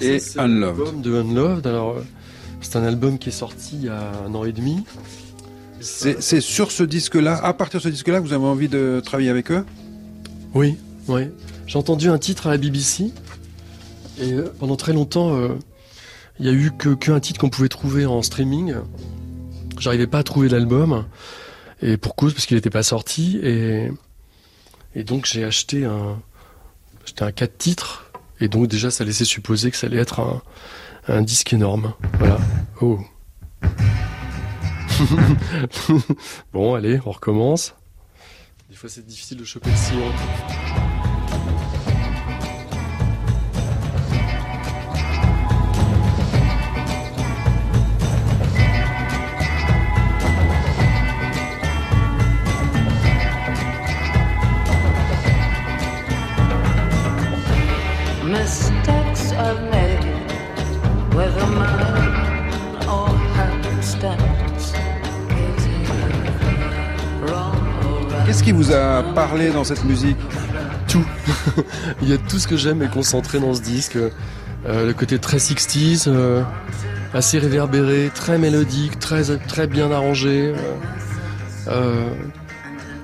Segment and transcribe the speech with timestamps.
[0.00, 0.78] et c'est Unloved.
[0.78, 1.66] l'album de Unloved.
[1.66, 2.04] Alors, euh,
[2.60, 4.84] c'est un album qui est sorti il y a un an et demi.
[5.80, 9.28] C'est sur ce disque-là, à partir de ce disque-là, que vous avez envie de travailler
[9.28, 9.66] avec eux?
[10.54, 10.78] Oui,
[11.08, 11.24] oui.
[11.66, 13.12] J'ai entendu un titre à la BBC
[14.18, 15.48] et euh, pendant très longtemps, euh,
[16.38, 18.74] il y a eu que qu'un titre qu'on pouvait trouver en streaming.
[19.78, 21.04] J'arrivais pas à trouver l'album
[21.82, 23.90] et pour cause parce qu'il n'était pas sorti et
[24.94, 26.20] et donc j'ai acheté un
[27.02, 28.03] acheté un 4 titres
[28.40, 30.42] et donc déjà ça laissait supposer que ça allait être
[31.08, 31.94] un disque énorme.
[32.18, 32.38] Voilà.
[32.80, 33.00] Oh.
[36.52, 37.74] bon, allez, on recommence.
[38.70, 40.10] Des fois, c'est difficile de choper le sillon.
[68.44, 70.18] Qui vous a parlé dans cette musique
[70.86, 71.06] Tout.
[72.02, 73.96] Il y a tout ce que j'aime est concentré dans ce disque.
[73.96, 76.42] Euh, le côté très 60s, euh,
[77.14, 80.52] assez réverbéré, très mélodique, très, très bien arrangé.
[81.68, 82.10] euh,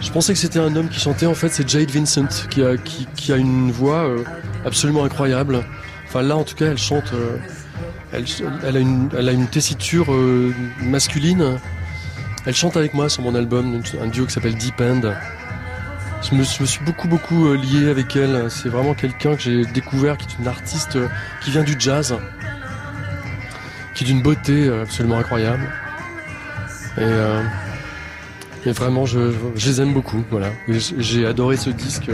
[0.01, 2.77] je pensais que c'était un homme qui chantait, en fait c'est Jade Vincent qui a,
[2.77, 4.11] qui, a une voix
[4.67, 5.65] absolument incroyable.
[6.07, 7.13] Enfin là en tout cas elle chante,
[8.13, 8.25] elle,
[8.67, 10.09] elle, a une, elle a une tessiture
[10.83, 11.59] masculine.
[12.47, 15.03] Elle chante avec moi sur mon album, un duo qui s'appelle Deep End.
[16.23, 18.51] Je me, suis beaucoup beaucoup euh, lié avec elle.
[18.51, 21.09] C'est vraiment quelqu'un que j'ai découvert qui est une artiste euh,
[21.43, 22.17] qui vient du jazz,
[23.95, 25.69] qui est d'une beauté euh, absolument incroyable.
[28.67, 30.23] Et, vraiment, je, les aime beaucoup.
[30.31, 32.11] Voilà, j'ai adoré ce disque.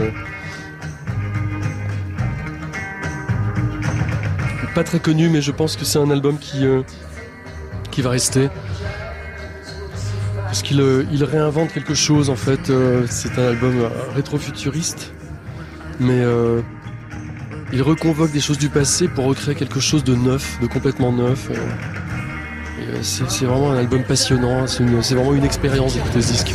[4.73, 8.49] Pas très connu, mais je pense que c'est un album qui va rester.
[10.73, 12.69] Euh, il réinvente quelque chose en fait.
[12.69, 15.13] euh, c'est un album euh, rétro-futuriste,
[15.99, 16.23] mais
[17.73, 21.49] il reconvoque des choses du passé pour recréer quelque chose de neuf, de complètement neuf.
[23.01, 24.67] c'est vraiment un album passionnant.
[24.67, 26.53] C'est vraiment une expérience d'écouter ce disque.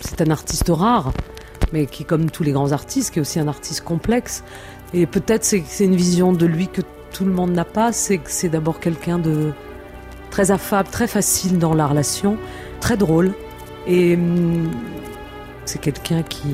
[0.00, 1.12] C'est un artiste rare,
[1.72, 4.44] mais qui, comme tous les grands artistes, qui est aussi un artiste complexe.
[4.94, 7.92] Et peut-être c'est une vision de lui que tout le monde n'a pas.
[7.92, 9.52] C'est que c'est d'abord quelqu'un de
[10.30, 12.36] très affable, très facile dans la relation,
[12.80, 13.34] très drôle.
[13.86, 14.70] Et hum,
[15.64, 16.48] c'est quelqu'un qui,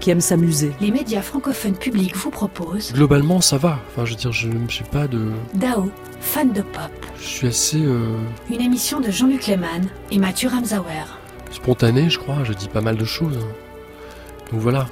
[0.00, 0.72] qui aime s'amuser.
[0.80, 3.78] Les médias francophones publics vous proposent Globalement, ça va.
[3.88, 5.30] Enfin, je veux dire, je ne suis pas de.
[5.54, 8.16] Dao, fan de pop, Je suis assez euh,
[8.50, 11.06] une émission de Jean-Luc Lehmann et Mathieu Ramsauer.
[11.50, 12.44] spontané, je crois.
[12.44, 13.38] Je dis pas mal de choses.
[14.52, 14.86] Donc voilà.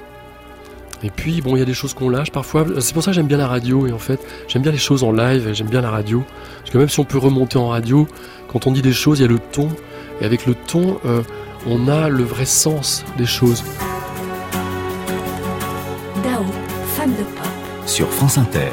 [1.05, 2.65] Et puis, bon, il y a des choses qu'on lâche parfois.
[2.81, 3.87] C'est pour ça que j'aime bien la radio.
[3.87, 5.47] Et en fait, j'aime bien les choses en live.
[5.47, 6.25] et J'aime bien la radio.
[6.61, 8.09] Parce que même si on peut remonter en radio,
[8.49, 9.69] quand on dit des choses, il y a le ton.
[10.23, 11.21] Et avec le ton, euh,
[11.67, 13.63] on a le vrai sens des choses.
[16.23, 16.45] Dao,
[16.97, 17.49] fan de pop.
[17.85, 18.71] sur France Inter.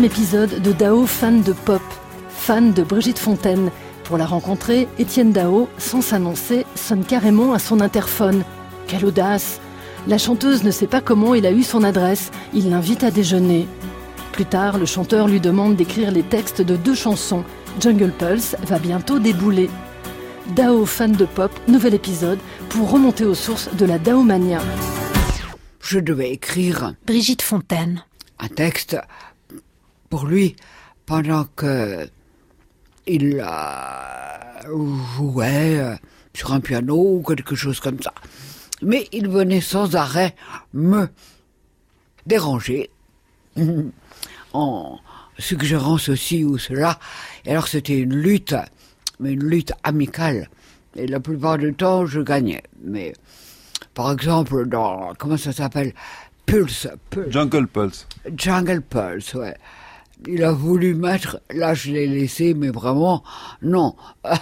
[0.00, 1.82] Huitième épisode de Dao fan de pop,
[2.30, 3.70] fan de Brigitte Fontaine.
[4.04, 8.42] Pour la rencontrer, Étienne Dao, sans s'annoncer, sonne carrément à son interphone.
[8.86, 9.60] Quelle audace
[10.06, 12.30] La chanteuse ne sait pas comment il a eu son adresse.
[12.54, 13.68] Il l'invite à déjeuner.
[14.32, 17.44] Plus tard, le chanteur lui demande d'écrire les textes de deux chansons.
[17.78, 19.68] Jungle Pulse va bientôt débouler.
[20.56, 22.38] Dao fan de pop, nouvel épisode,
[22.70, 24.62] pour remonter aux sources de la Daomania.
[25.82, 28.02] Je devais écrire Brigitte Fontaine.
[28.38, 28.96] un texte
[30.10, 30.56] pour lui
[31.06, 32.06] pendant que
[33.06, 34.76] il euh,
[35.16, 35.96] jouait euh,
[36.34, 38.12] sur un piano ou quelque chose comme ça.
[38.82, 40.34] Mais il venait sans arrêt
[40.74, 41.08] me
[42.26, 42.90] déranger
[44.52, 44.98] en
[45.38, 46.98] suggérant ceci ou cela.
[47.44, 48.54] Et alors c'était une lutte,
[49.18, 50.50] mais une lutte amicale.
[50.96, 52.62] Et la plupart du temps, je gagnais.
[52.82, 53.12] Mais
[53.94, 55.94] par exemple, dans comment ça s'appelle?
[56.46, 57.30] Pulse, Pulse.
[57.30, 58.06] Jungle Pulse.
[58.36, 59.56] Jungle Pulse, ouais.
[60.26, 63.22] Il a voulu mettre, là je l'ai laissé, mais vraiment,
[63.62, 63.94] non.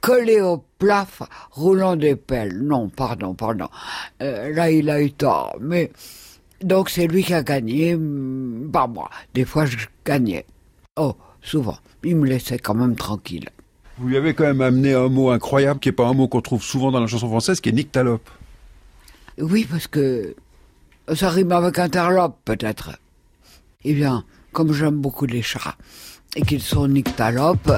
[0.00, 2.62] Collé au plaf, roulant des pelles.
[2.62, 3.68] Non, pardon, pardon.
[4.22, 5.90] Euh, là il a eu tort, mais
[6.62, 9.10] donc c'est lui qui a gagné, mm, pas moi.
[9.34, 10.46] Des fois je gagnais.
[10.96, 11.76] Oh, souvent.
[12.02, 13.48] Il me laissait quand même tranquille.
[13.98, 16.42] Vous lui avez quand même amené un mot incroyable qui n'est pas un mot qu'on
[16.42, 18.28] trouve souvent dans la chanson française, qui est nyctalope.
[19.38, 20.34] Oui, parce que
[21.14, 22.98] ça rime avec interlope, peut-être.
[23.84, 24.24] Eh bien,
[24.56, 25.76] comme j'aime beaucoup les chats
[26.34, 27.70] et qu'ils sont nyctalopes,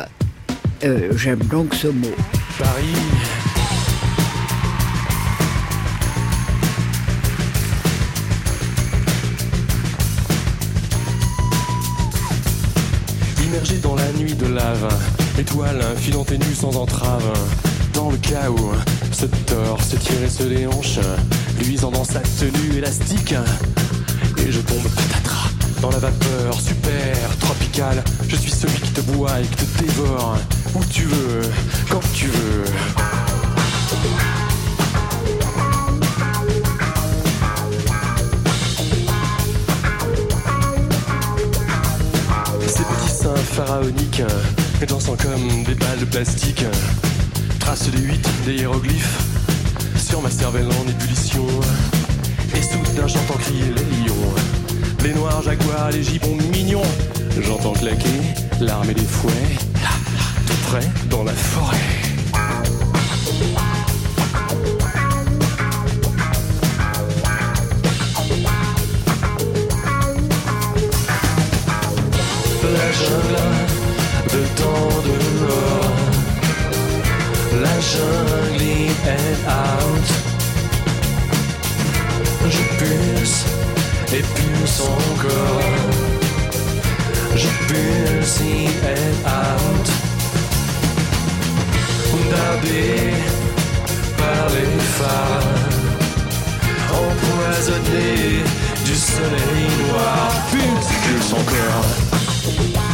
[0.85, 2.07] euh, j'aime donc ce mot.
[2.57, 2.85] Paris.
[13.45, 14.89] Immergé dans la nuit de lave,
[15.37, 17.33] étoile filant tes sans entrave.
[17.93, 18.71] Dans le chaos,
[19.11, 21.01] se tord, se tire et se déhanche,
[21.59, 23.35] luisant dans sa tenue élastique.
[24.47, 28.03] Et je tombe patatras dans la vapeur super tropicale.
[28.29, 30.37] Je suis celui qui te boit et qui te dévore
[30.75, 31.43] où tu veux,
[31.91, 32.65] quand tu veux.
[42.67, 44.23] Ces petits seins pharaoniques,
[44.89, 46.65] dansant comme des balles de plastique,
[47.61, 49.19] tracent des huit, des hiéroglyphes
[49.97, 51.47] sur ma cervelle en ébullition.
[52.55, 53.98] Et soudain j'entends crier les
[55.03, 56.83] les noirs jaguars, les gibbons mignons.
[57.41, 58.21] J'entends claquer
[58.61, 59.33] l'arme et les fouets,
[59.83, 59.91] là,
[60.47, 61.77] tout près dans la forêt.
[72.71, 73.39] La jungle
[74.35, 75.97] de temps dehors,
[77.63, 78.63] la jungle
[79.07, 80.09] in out.
[82.51, 83.58] Je pulse
[84.13, 85.63] et pulse encore.
[87.35, 89.89] Je pulse in and out.
[92.31, 93.15] Dardé
[94.19, 95.69] par les phares,
[96.93, 98.45] empoisonné
[98.85, 100.31] du soleil noir.
[100.51, 102.88] Pulse, pulse encore.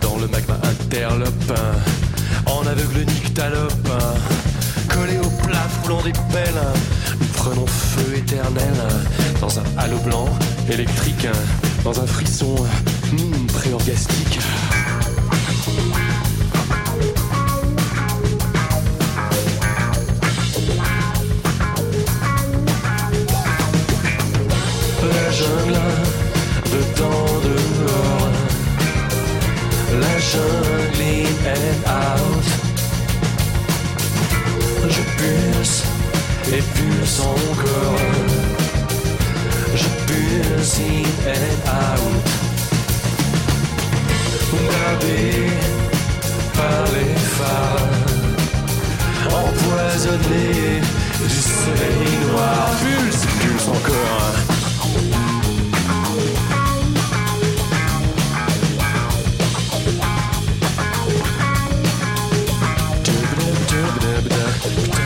[0.00, 1.52] Dans le magma interlope,
[2.46, 3.88] en aveugle nyctalope,
[4.88, 6.60] collé au plat roulant des pelles,
[7.20, 8.74] nous prenons feu éternel
[9.40, 10.28] dans un halo blanc
[10.68, 11.28] électrique,
[11.84, 12.56] dans un frisson
[13.12, 14.40] hmm, préorgastique.
[25.02, 25.78] La jungle
[26.72, 28.17] de temps dehors,
[29.92, 30.14] la
[31.00, 32.46] in and out.
[34.88, 35.82] Je pulse
[36.52, 38.00] et pulse encore.
[39.74, 42.28] Je pulse in and out.
[44.70, 45.50] Gardé
[46.54, 47.94] par les phares,
[49.26, 50.80] empoisonné
[51.22, 52.70] du soleil noir.
[52.80, 54.57] Pulse, pulse encore.
[64.68, 64.97] Je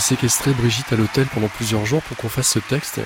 [0.00, 3.00] séquestré Brigitte à l'hôtel pendant plusieurs jours pour qu'on fasse ce texte.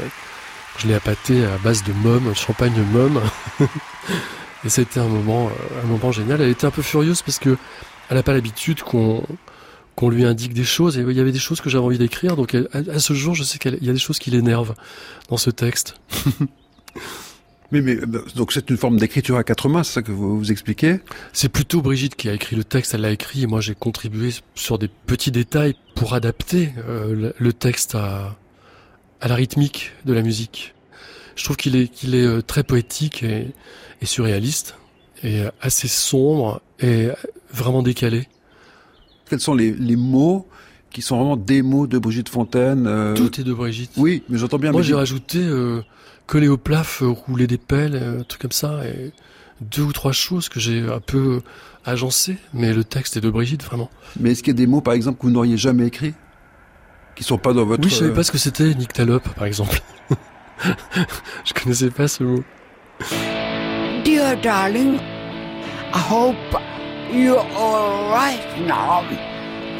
[0.78, 3.20] Je l'ai appâté à base de môme, champagne môme.
[4.64, 6.40] Et c'était un moment, euh, un moment génial.
[6.40, 7.56] Elle était un peu furieuse parce que
[8.08, 9.24] elle n'a pas l'habitude qu'on
[9.94, 10.96] qu'on lui indique des choses.
[10.96, 12.36] Il y avait des choses que j'avais envie d'écrire.
[12.36, 14.74] Donc à ce jour, je sais qu'il y a des choses qui l'énervent
[15.28, 15.96] dans ce texte.
[17.74, 17.96] Mais, mais
[18.36, 21.00] donc c'est une forme d'écriture à quatre mains, c'est ça que vous, vous expliquez?
[21.32, 22.94] C'est plutôt Brigitte qui a écrit le texte.
[22.94, 27.52] Elle l'a écrit et moi j'ai contribué sur des petits détails pour adapter euh, le-
[27.52, 28.36] texte à,
[29.20, 30.74] à la rythmique de la musique.
[31.34, 33.48] Je trouve qu'il est, qu'il est euh, très poétique et,
[34.00, 34.76] et surréaliste
[35.24, 37.08] et euh, assez sombre et
[37.52, 38.28] vraiment décalé.
[39.28, 40.46] Quels sont les, les mots
[40.92, 43.90] qui sont vraiment des mots de Brigitte Fontaine euh, Tout est de Brigitte.
[43.96, 44.70] Oui, mais j'entends bien.
[44.70, 45.82] Moi j'ai rajouté euh,
[46.26, 49.12] coller au plaf, euh, rouler des pelles, euh, un truc comme ça, et
[49.60, 51.42] deux ou trois choses que j'ai un peu
[51.84, 53.90] agencées, mais le texte est de Brigitte vraiment.
[54.18, 56.14] Mais est-ce qu'il y a des mots, par exemple, que vous n'auriez jamais écrits
[57.14, 57.84] Qui sont pas dans votre...
[57.84, 59.80] Oui, je savais euh, pas ce que c'était nyctalope, par exemple.
[61.44, 62.42] je connaissais pas ce mot.
[64.04, 64.98] Dear darling,
[65.92, 66.36] I hope
[67.12, 69.04] you're all right now.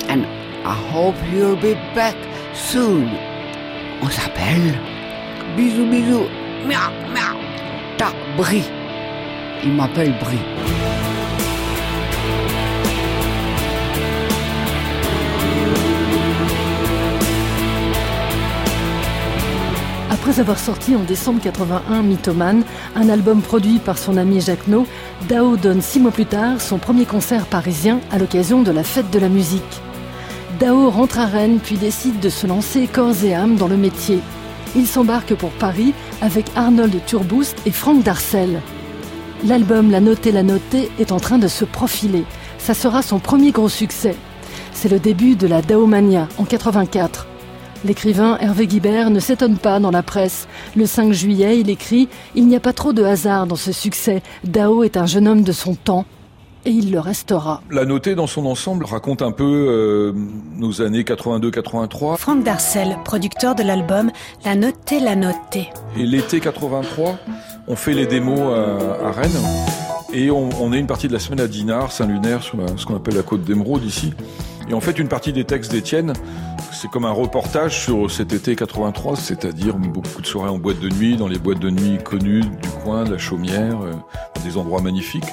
[0.08, 0.24] And
[0.64, 2.16] I hope you'll be back
[2.54, 3.08] soon.
[4.02, 4.93] On s'appelle.
[5.56, 6.26] Bisous, bisous.
[6.66, 7.38] Miaou, miaou.
[7.96, 8.64] Ta Brie.
[9.62, 10.38] Il m'appelle Brie.
[20.10, 22.64] Après avoir sorti en décembre 81 Mythoman,
[22.96, 24.86] un album produit par son ami Jacques No,
[25.28, 29.10] Dao donne six mois plus tard son premier concert parisien à l'occasion de la fête
[29.10, 29.62] de la musique.
[30.58, 34.18] Dao rentre à Rennes puis décide de se lancer corps et âme dans le métier.
[34.76, 38.60] Il s'embarque pour Paris avec Arnold Turboost et Franck Darcel.
[39.46, 42.24] L'album La Notée, La Notée est en train de se profiler.
[42.58, 44.16] Ça sera son premier gros succès.
[44.72, 47.28] C'est le début de la Daomania en 84.
[47.84, 50.48] L'écrivain Hervé Guibert ne s'étonne pas dans la presse.
[50.74, 54.22] Le 5 juillet, il écrit Il n'y a pas trop de hasard dans ce succès.
[54.42, 56.06] Dao est un jeune homme de son temps.
[56.66, 57.62] Et il le restera.
[57.70, 60.12] La notée dans son ensemble raconte un peu euh,
[60.56, 62.16] nos années 82-83.
[62.16, 64.10] Franck Darcel, producteur de l'album
[64.44, 65.68] La Notée, La Notée.
[65.98, 67.18] Et l'été 83,
[67.68, 69.30] on fait les démos à, à Rennes.
[70.14, 72.86] Et on, on, est une partie de la semaine à Dinard, Saint-Lunaire, sur la, ce
[72.86, 74.14] qu'on appelle la côte d'Émeraude ici.
[74.68, 76.14] Et en fait, une partie des textes d'Étienne,
[76.72, 80.88] c'est comme un reportage sur cet été 83, c'est-à-dire beaucoup de soirées en boîte de
[80.88, 83.92] nuit, dans les boîtes de nuit connues du coin, de la Chaumière, euh,
[84.44, 85.32] des endroits magnifiques.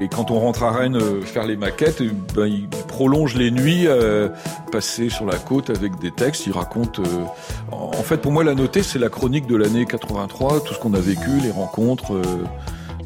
[0.00, 3.50] Et quand on rentre à Rennes euh, faire les maquettes, eh ben, il prolonge les
[3.50, 4.28] nuits euh,
[4.70, 6.46] passées sur la côte avec des textes.
[6.46, 7.00] Il raconte.
[7.00, 7.24] Euh,
[7.72, 10.94] en fait, pour moi, la notée, c'est la chronique de l'année 83, tout ce qu'on
[10.94, 12.22] a vécu, les rencontres, euh,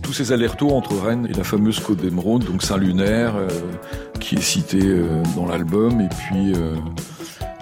[0.02, 3.48] tous ces allers-retours entre Rennes et la fameuse côte d'Émeraude, donc Saint-Lunaire, euh,
[4.20, 6.52] qui est cité euh, dans l'album, et puis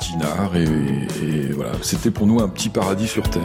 [0.01, 0.57] Dinard.
[0.57, 3.45] Et, et, et voilà, c'était pour nous un petit paradis sur terre.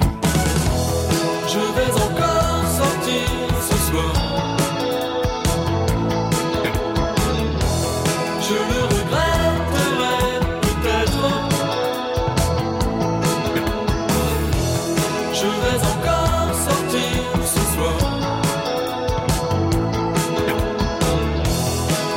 [15.46, 17.98] Je vais encore sortir ce soir.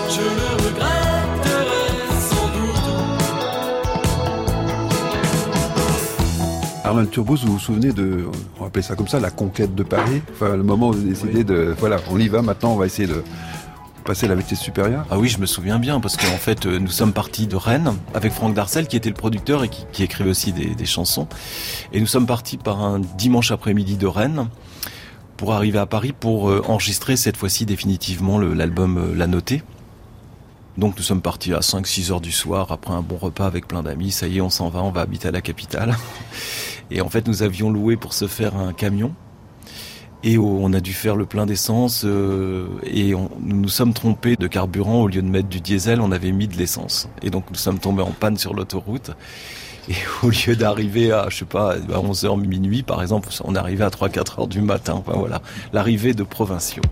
[0.09, 1.89] Je le regretterai
[2.31, 2.89] sans doute.
[6.85, 8.25] Arnold Turbos, vous vous souvenez de,
[8.57, 11.01] on va appeler ça comme ça, la conquête de Paris Enfin, le moment où vous
[11.01, 13.23] avez décidé de, voilà, on y va maintenant, on va essayer de
[14.09, 17.13] la vitesse supérieure Ah oui, je me souviens bien, parce qu'en fait, euh, nous sommes
[17.13, 20.53] partis de Rennes avec Franck Darcel, qui était le producteur et qui, qui écrivait aussi
[20.53, 21.29] des, des, chansons.
[21.93, 24.49] Et nous sommes partis par un dimanche après-midi de Rennes
[25.37, 29.63] pour arriver à Paris pour euh, enregistrer cette fois-ci définitivement l'album euh, La Notée.
[30.79, 33.83] Donc nous sommes partis à 5-6 heures du soir après un bon repas avec plein
[33.83, 34.11] d'amis.
[34.11, 35.97] Ça y est, on s'en va, on va habiter à la capitale.
[36.91, 39.13] Et en fait, nous avions loué pour se faire un camion.
[40.25, 44.49] Et on a dû faire le plein d'essence euh, et nous nous sommes trompés de
[44.49, 47.09] carburant au lieu de mettre du diesel, on avait mis de l'essence.
[47.23, 49.13] Et donc nous sommes tombés en panne sur l'autoroute.
[49.89, 49.95] Et
[50.25, 53.91] au lieu d'arriver à, je sais pas, à 11h minuit par exemple, on arrivait à
[53.91, 54.95] 3-4 heures du matin.
[54.95, 55.41] Enfin voilà,
[55.73, 56.83] l'arrivée de provinciaux.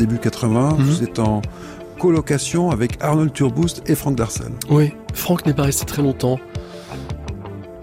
[0.00, 0.84] Début 80, Mhm.
[0.86, 1.42] vous êtes en
[1.98, 4.50] colocation avec Arnold Turboost et Franck Darcel.
[4.70, 6.38] Oui, Franck n'est pas resté très longtemps.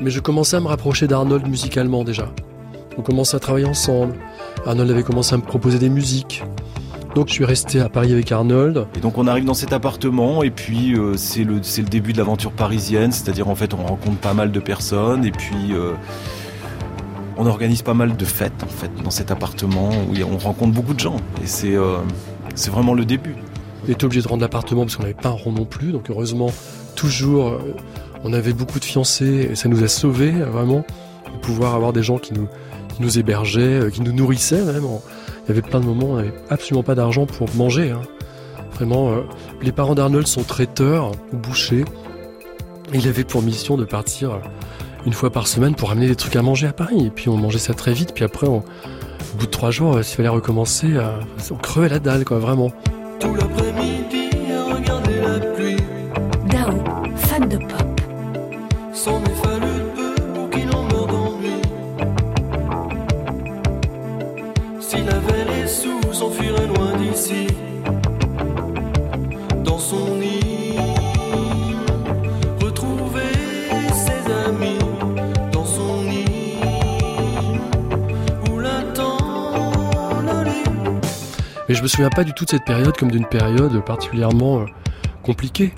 [0.02, 2.28] Mais je commençais à me rapprocher d'Arnold musicalement déjà.
[2.98, 4.16] On commençait à travailler ensemble.
[4.66, 6.44] Arnold avait commencé à me proposer des musiques.
[7.14, 8.88] Donc je suis resté à Paris avec Arnold.
[8.96, 12.14] Et donc on arrive dans cet appartement et puis euh, c'est le, c'est le début
[12.14, 15.94] de l'aventure parisienne, c'est-à-dire en fait on rencontre pas mal de personnes et puis euh,
[17.38, 18.66] on organise pas mal de fêtes
[19.04, 21.98] dans cet appartement où on rencontre beaucoup de gens et c'est euh,
[22.56, 23.36] c'est vraiment le début.
[23.86, 25.92] On était obligé de rendre l'appartement parce qu'on n'avait pas un rond non plus.
[25.92, 26.52] Donc heureusement,
[26.96, 27.76] toujours, euh,
[28.24, 30.84] on avait beaucoup de fiancés et ça nous a sauvés euh, vraiment
[31.42, 34.84] pouvoir avoir des gens qui nous, hébergeaient, qui nous nourrissaient même.
[35.46, 37.92] Il y avait plein de moments où on n'avait absolument pas d'argent pour manger.
[37.92, 38.02] hein.
[38.74, 39.12] Vraiment,
[39.62, 41.86] les parents d'Arnold sont traiteurs ou bouchers.
[42.94, 44.40] Il avait pour mission de partir
[45.08, 47.06] une fois par semaine pour amener des trucs à manger à Paris.
[47.06, 48.14] Et puis on mangeait ça très vite.
[48.14, 48.62] Puis après, au
[49.40, 51.18] bout de trois jours, euh, s'il fallait recommencer, euh,
[51.50, 52.72] on crevait la dalle, quoi, vraiment.
[81.88, 84.66] Me souviens pas du tout de cette période comme d'une période particulièrement euh,
[85.24, 85.72] compliquée.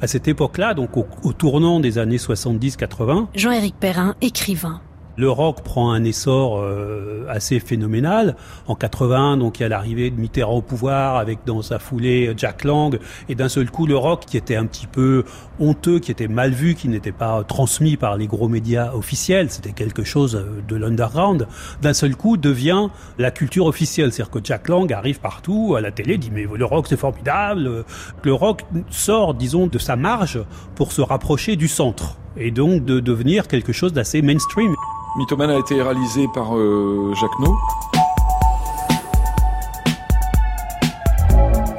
[0.00, 4.80] À cette époque-là, donc au, au tournant des années 70-80, Jean-Éric Perrin, écrivain.
[5.16, 8.36] Le rock prend un essor euh, assez phénoménal.
[8.66, 12.32] En 80, donc il y a l'arrivée de Mitterrand au pouvoir avec dans sa foulée
[12.36, 15.24] Jack Lang et d'un seul coup le rock qui était un petit peu
[15.58, 19.72] honteux, qui était mal vu, qui n'était pas transmis par les gros médias officiels, c'était
[19.72, 21.46] quelque chose euh, de l'underground,
[21.82, 24.12] d'un seul coup devient la culture officielle.
[24.12, 27.84] C'est-à-dire que Jack Lang arrive partout à la télé, dit mais le rock c'est formidable.
[28.22, 30.40] Le rock sort, disons, de sa marge
[30.74, 34.74] pour se rapprocher du centre et donc de devenir quelque chose d'assez mainstream.
[35.18, 37.56] Mythoman a été réalisé par euh, Jacques No.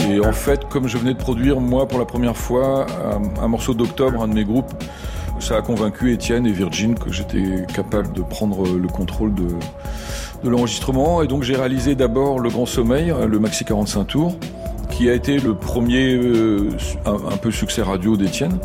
[0.09, 2.87] Et en fait, comme je venais de produire, moi, pour la première fois,
[3.41, 4.71] un, morceau d'octobre, un de mes groupes,
[5.39, 9.47] ça a convaincu Étienne et Virgin que j'étais capable de prendre le contrôle de,
[10.43, 11.21] de l'enregistrement.
[11.21, 14.37] Et donc j'ai réalisé d'abord Le Grand Sommeil, le maxi 45 tours,
[14.89, 16.69] qui a été le premier euh,
[17.05, 18.57] un, un peu succès radio d'Étienne.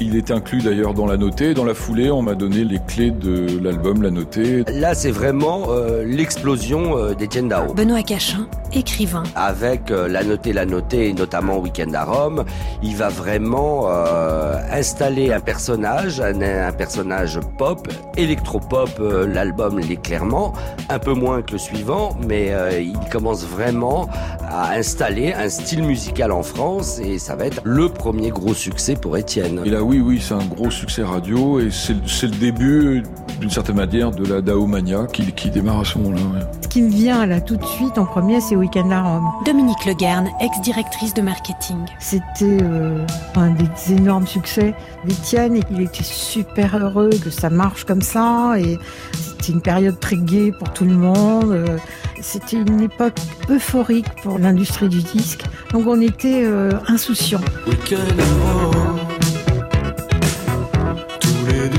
[0.00, 1.54] Il est inclus d'ailleurs dans la notée.
[1.54, 4.64] Dans la foulée, on m'a donné les clés de l'album La Notée.
[4.72, 7.74] Là, c'est vraiment euh, l'explosion euh, d'Étienne Dao.
[7.74, 9.24] Benoît Cachin, écrivain.
[9.34, 12.44] Avec euh, La Notée, La Notée, et notamment Weekend à Rome,
[12.82, 18.90] il va vraiment euh, installer un personnage, un, un personnage pop, électropop.
[19.00, 20.52] euh, L'album l'est clairement,
[20.90, 24.08] un peu moins que le suivant, mais euh, il commence vraiment
[24.48, 28.94] à installer un style musical en France et ça va être le premier gros succès
[28.94, 29.60] pour Étienne.
[29.88, 31.94] Oui, oui, c'est un gros succès radio et c'est
[32.26, 33.02] le début,
[33.40, 36.20] d'une certaine manière, de la Daomania qui, qui démarre à ce moment-là.
[36.20, 36.46] ouais.
[36.62, 39.24] Ce qui me vient là tout de suite en premier, c'est Weekend à Rome.
[39.46, 41.78] Dominique Leguerne, ex-directrice de marketing.
[42.00, 44.74] C'était euh, un des énormes succès
[45.06, 48.78] d'Étienne et il était super heureux que ça marche comme ça et
[49.12, 51.50] c'était une période très gaie pour tout le monde.
[51.52, 51.78] Euh,
[52.20, 53.14] C'était une époque
[53.48, 55.44] euphorique pour l'industrie du disque.
[55.72, 57.40] Donc on était euh, insouciants.
[57.66, 58.77] Week-end à Rome,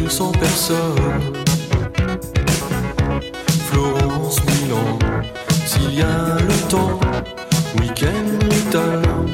[0.09, 0.95] 200 personnes.
[3.69, 4.97] Florence, Milan,
[5.67, 6.99] s'il y a le temps,
[7.79, 9.28] week-end brutal.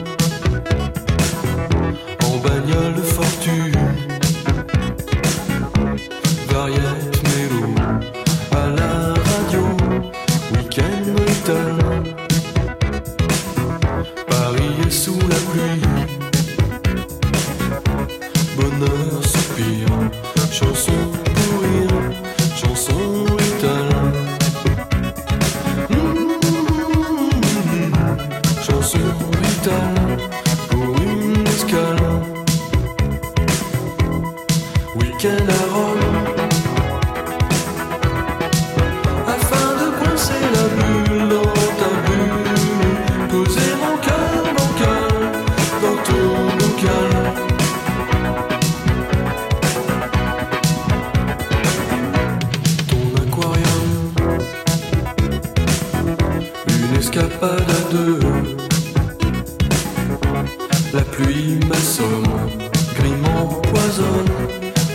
[62.05, 62.47] M'assomme,
[62.95, 64.29] gris m'empoisonne,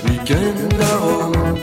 [0.09, 1.59] week-end à Rome.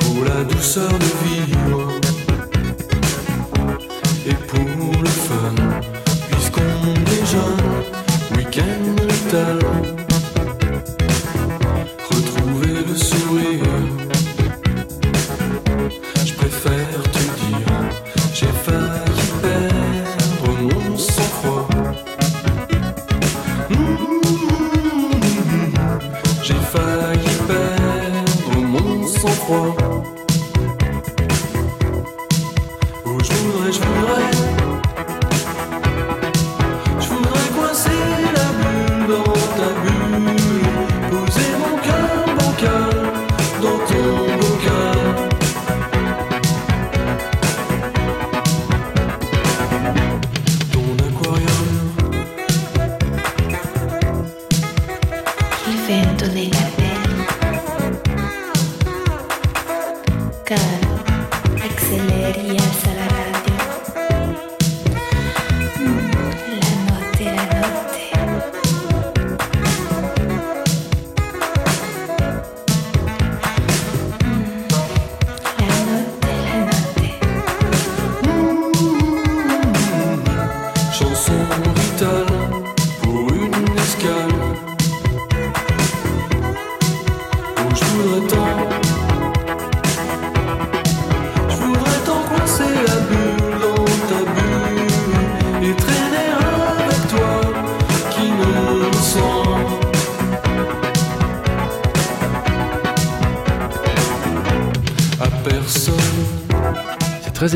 [0.00, 2.05] Pour la douceur de vivre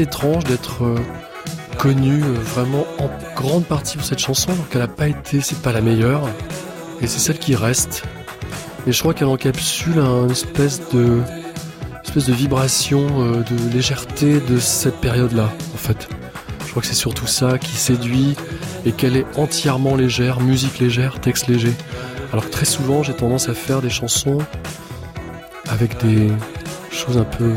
[0.00, 0.98] étrange d'être euh,
[1.78, 5.60] connu euh, vraiment en grande partie pour cette chanson, alors qu'elle n'a pas été, c'est
[5.60, 6.28] pas la meilleure,
[7.00, 8.04] et c'est celle qui reste.
[8.86, 11.20] Et je crois qu'elle encapsule une espèce de,
[12.04, 16.08] espèce de vibration, euh, de légèreté de cette période-là, en fait.
[16.64, 18.36] Je crois que c'est surtout ça qui séduit
[18.84, 21.72] et qu'elle est entièrement légère, musique légère, texte léger.
[22.32, 24.38] Alors que très souvent, j'ai tendance à faire des chansons
[25.68, 26.30] avec des
[26.90, 27.54] choses un peu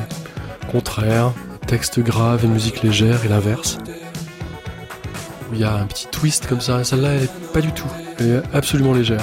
[0.71, 1.32] contraires,
[1.65, 3.78] texte grave et musique légère et l'inverse.
[5.52, 7.88] Il y a un petit twist comme ça, celle-là elle est pas du tout,
[8.19, 9.21] elle est absolument légère.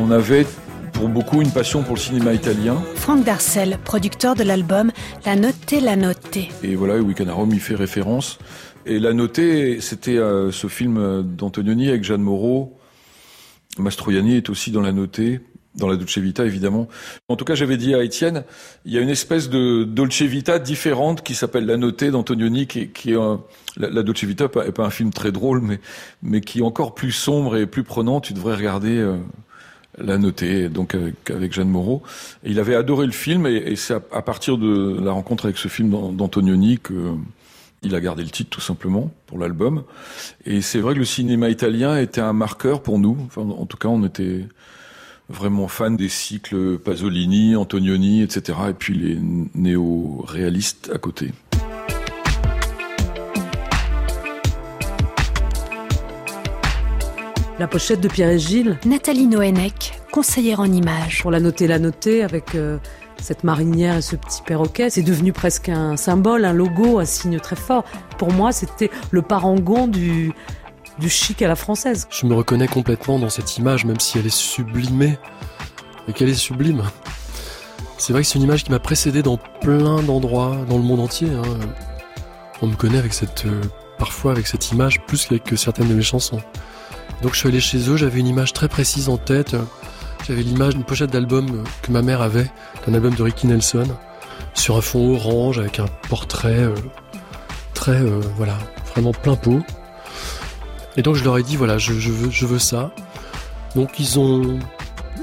[0.00, 0.46] On avait
[0.92, 2.82] pour beaucoup une passion pour le cinéma italien.
[2.94, 4.90] Franck Darcel, producteur de l'album
[5.26, 6.48] La Notée, la Notée.
[6.62, 8.38] Et voilà, Weekend à Rome y fait référence.
[8.86, 12.78] Et La Notée, c'était euh, ce film d'Antonioni avec Jeanne Moreau.
[13.78, 15.40] Mastroianni est aussi dans La Notée,
[15.74, 16.88] dans la Dolce Vita évidemment.
[17.28, 18.44] En tout cas, j'avais dit à Étienne,
[18.84, 22.88] il y a une espèce de Dolce Vita différente qui s'appelle La Notée d'Antonioni, qui,
[22.88, 23.40] qui est un-
[23.76, 25.80] la, la Dolce Vita est pas un film très drôle, mais
[26.22, 28.20] mais qui est encore plus sombre et plus prenant.
[28.20, 28.96] Tu devrais regarder.
[28.96, 29.16] euh,
[29.98, 32.02] la notée, donc avec, avec Jeanne Moreau.
[32.44, 35.56] Il avait adoré le film et, et c'est à, à partir de la rencontre avec
[35.56, 37.12] ce film d'An- d'Antonioni que euh,
[37.86, 39.84] il a gardé le titre tout simplement pour l'album.
[40.44, 43.16] Et c'est vrai que le cinéma italien était un marqueur pour nous.
[43.26, 44.44] Enfin, en tout cas, on était
[45.28, 48.58] vraiment fans des cycles Pasolini, Antonioni, etc.
[48.70, 49.18] Et puis les
[49.54, 51.32] néo-réalistes à côté.
[57.58, 58.78] La pochette de Pierre et Gilles.
[58.84, 61.22] Nathalie Noénec, conseillère en images.
[61.22, 62.76] Pour la noter, la noter, avec euh,
[63.20, 67.40] cette marinière et ce petit perroquet, c'est devenu presque un symbole, un logo, un signe
[67.40, 67.84] très fort.
[68.18, 70.32] Pour moi, c'était le parangon du,
[70.98, 72.06] du chic à la française.
[72.10, 75.18] Je me reconnais complètement dans cette image, même si elle est sublimée.
[76.08, 76.84] Et qu'elle est sublime.
[77.98, 81.00] C'est vrai que c'est une image qui m'a précédé dans plein d'endroits, dans le monde
[81.00, 81.28] entier.
[81.28, 81.42] hein.
[82.62, 83.60] On me connaît avec cette, euh,
[83.98, 86.40] parfois avec cette image plus qu'avec certaines de mes chansons.
[87.22, 89.56] Donc je suis allé chez eux, j'avais une image très précise en tête.
[90.24, 92.50] J'avais l'image d'une pochette d'album euh, que ma mère avait,
[92.86, 93.86] d'un album de Ricky Nelson,
[94.54, 96.74] sur un fond orange avec un portrait euh,
[97.74, 98.58] très, euh, voilà,
[98.92, 99.62] vraiment plein pot.
[100.96, 102.90] Et donc je leur ai dit voilà, je, veux, ça.
[103.74, 104.58] Donc ils ont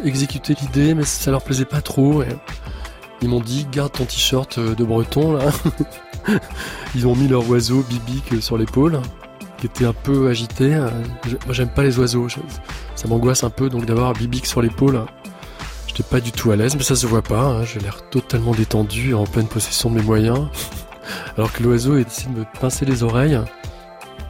[0.06, 2.23] exécuté l'idée, mais ça leur plaisait pas trop.
[3.21, 5.45] Ils m'ont dit garde ton t-shirt de breton là.
[6.95, 9.01] ils ont mis leur oiseau bibique sur l'épaule,
[9.63, 10.73] qui était un peu agité.
[10.73, 10.89] Euh,
[11.45, 12.28] Moi j'aime pas les oiseaux,
[12.95, 15.06] ça m'angoisse un peu, donc d'avoir un bibique sur l'épaule.
[15.88, 17.39] J'étais pas du tout à l'aise, mais ça se voit pas.
[17.43, 17.63] hein.
[17.63, 20.47] J'ai l'air totalement détendu, en pleine possession de mes moyens.
[21.38, 23.39] Alors que l'oiseau essaie de me pincer les oreilles.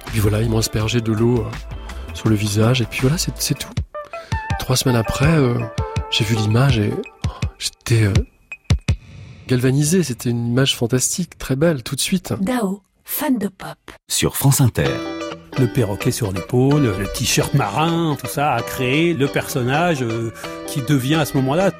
[0.08, 1.50] Puis voilà, ils m'ont aspergé de l'eau euh,
[2.14, 3.70] sur le visage, et puis voilà, c'est tout.
[4.60, 5.58] Trois semaines après, euh,
[6.12, 6.94] j'ai vu l'image et
[7.58, 8.14] j'étais euh,
[9.48, 10.04] galvanisé.
[10.04, 12.34] C'était une image fantastique, très belle, tout de suite.
[12.40, 13.78] Dao, fan de pop.
[14.08, 14.86] Sur France Inter.
[15.60, 20.32] Le perroquet sur l'épaule, le t-shirt marin, tout ça a créé le personnage euh,
[20.68, 21.72] qui devient à ce moment-là,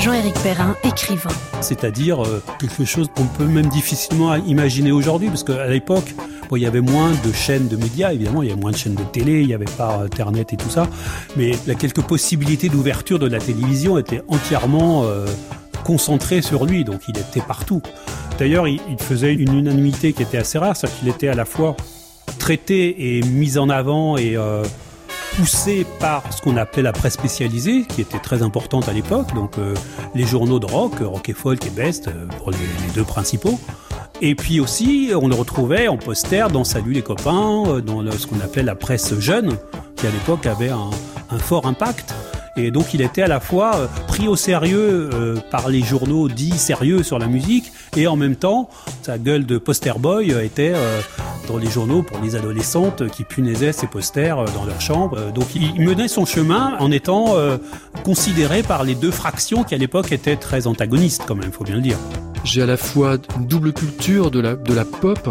[0.00, 1.30] Jean-Éric Perrin, écrivain.
[1.60, 6.14] c'est-à-dire euh, quelque chose qu'on peut même difficilement imaginer aujourd'hui, parce qu'à l'époque,
[6.50, 8.76] bon, il y avait moins de chaînes de médias, évidemment, il y avait moins de
[8.76, 10.88] chaînes de télé, il n'y avait pas Internet et tout ça,
[11.36, 15.26] mais la quelques possibilités d'ouverture de la télévision étaient entièrement euh,
[15.84, 17.80] concentrées sur lui, donc il était partout.
[18.38, 21.44] D'ailleurs, il, il faisait une unanimité qui était assez rare, c'est-à-dire qu'il était à la
[21.44, 21.76] fois
[22.44, 24.64] traité et mis en avant et euh,
[25.34, 29.56] poussé par ce qu'on appelait la presse spécialisée, qui était très importante à l'époque, donc
[29.56, 29.72] euh,
[30.14, 32.58] les journaux de rock, Rock et Folk et Best, euh, pour les,
[32.94, 33.58] deux principaux.
[34.20, 38.26] Et puis aussi, on le retrouvait en poster dans Salut les copains, euh, dans ce
[38.26, 39.56] qu'on appelait la presse jeune,
[39.96, 40.90] qui à l'époque avait un,
[41.38, 42.14] fort impact.
[42.56, 46.28] Et donc il était à la fois euh, pris au sérieux euh, par les journaux
[46.28, 48.68] dits sérieux sur la musique, et en même temps,
[49.02, 51.00] sa gueule de poster boy euh, était euh,
[51.46, 55.18] dans les journaux pour les adolescentes qui punaisaient ses posters euh, dans leur chambre.
[55.18, 57.58] Euh, Donc il il menait son chemin en étant euh,
[58.04, 61.76] considéré par les deux fractions qui à l'époque étaient très antagonistes quand même, faut bien
[61.76, 61.98] le dire.
[62.44, 65.28] J'ai à la fois une double culture de la, de la pop.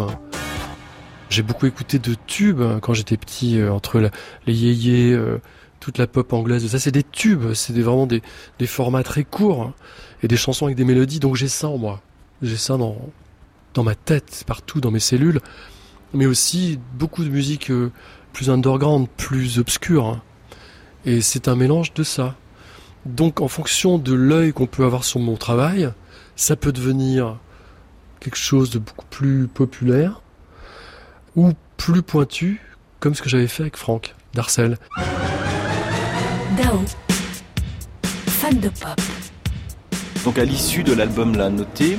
[1.30, 4.10] J'ai beaucoup écouté de tubes hein, quand j'étais petit, entre
[4.46, 5.40] les yéyés, euh,
[5.80, 6.66] toute la pop anglaise.
[6.66, 8.22] Ça, c'est des tubes, c'est vraiment des,
[8.58, 9.74] des formats très courts hein,
[10.22, 11.20] et des chansons avec des mélodies.
[11.20, 12.02] Donc j'ai ça en moi.
[12.42, 12.96] J'ai ça dans,
[13.74, 15.40] dans ma tête, partout dans mes cellules.
[16.14, 17.90] Mais aussi beaucoup de musique euh,
[18.32, 20.06] plus underground, plus obscure.
[20.06, 20.22] hein.
[21.04, 22.34] Et c'est un mélange de ça.
[23.04, 25.90] Donc en fonction de l'œil qu'on peut avoir sur mon travail,
[26.36, 27.36] ça peut devenir
[28.20, 30.22] quelque chose de beaucoup plus populaire
[31.36, 32.62] ou plus pointu,
[33.00, 34.78] comme ce que j'avais fait avec Franck Darcel.
[36.56, 36.82] Dao.
[38.26, 39.00] Fan de pop.
[40.24, 41.98] Donc à l'issue de l'album La Notée,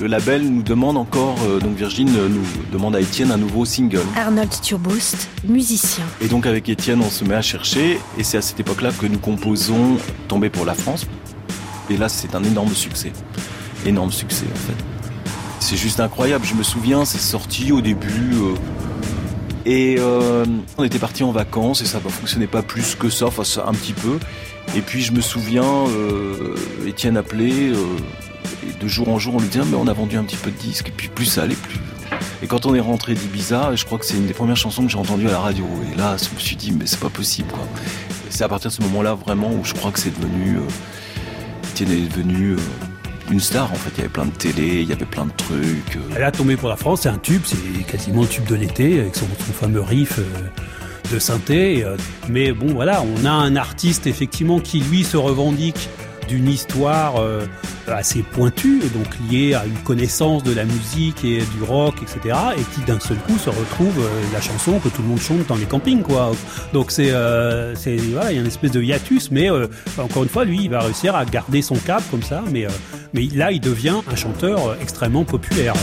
[0.00, 3.64] le label nous demande encore, euh, donc Virgin euh, nous demande à Étienne un nouveau
[3.64, 4.02] single.
[4.16, 6.04] Arnold Turboost, musicien.
[6.20, 9.06] Et donc avec Étienne, on se met à chercher, et c'est à cette époque-là que
[9.06, 11.06] nous composons Tomber pour la France.
[11.90, 13.12] Et là, c'est un énorme succès.
[13.86, 14.84] Énorme succès, en fait.
[15.58, 16.44] C'est juste incroyable.
[16.44, 18.34] Je me souviens, c'est sorti au début.
[18.34, 18.54] euh,
[19.64, 20.44] et euh,
[20.78, 23.64] on était parti en vacances et ça ne fonctionnait pas plus que ça, enfin ça,
[23.66, 24.18] un petit peu.
[24.76, 25.64] Et puis je me souviens,
[26.86, 27.72] Étienne appelait,
[28.80, 30.50] de jour en jour on lui disait Ah, mais on a vendu un petit peu
[30.50, 31.78] de disques, et puis plus ça allait plus.
[32.42, 34.88] Et quand on est rentré d'Ibiza, je crois que c'est une des premières chansons que
[34.90, 35.66] j'ai entendues à la radio.
[35.92, 37.48] Et là, je me suis dit, mais c'est pas possible.
[38.30, 40.56] C'est à partir de ce moment-là vraiment où je crois que c'est devenu.
[40.58, 42.56] Euh, Étienne est devenu euh,
[43.30, 43.90] une star en fait.
[43.94, 45.96] Il y avait plein de télé, il y avait plein de trucs.
[45.96, 46.14] euh.
[46.16, 49.00] Elle a tombé pour la France, c'est un tube, c'est quasiment le tube de l'été,
[49.00, 50.18] avec son, son fameux riff
[51.12, 51.84] de synthé.
[52.28, 55.88] mais bon, voilà, on a un artiste effectivement qui lui se revendique
[56.28, 57.46] d'une histoire euh,
[57.86, 62.36] assez pointue, donc liée à une connaissance de la musique et du rock, etc.
[62.56, 65.46] Et qui d'un seul coup se retrouve euh, la chanson que tout le monde chante
[65.48, 66.32] dans les campings, quoi.
[66.72, 69.48] Donc c'est, euh, il y a une espèce de hiatus, mais
[69.98, 72.66] encore une fois, lui, il va réussir à garder son cap comme ça, mais
[73.14, 75.74] mais là, il devient un chanteur extrêmement populaire.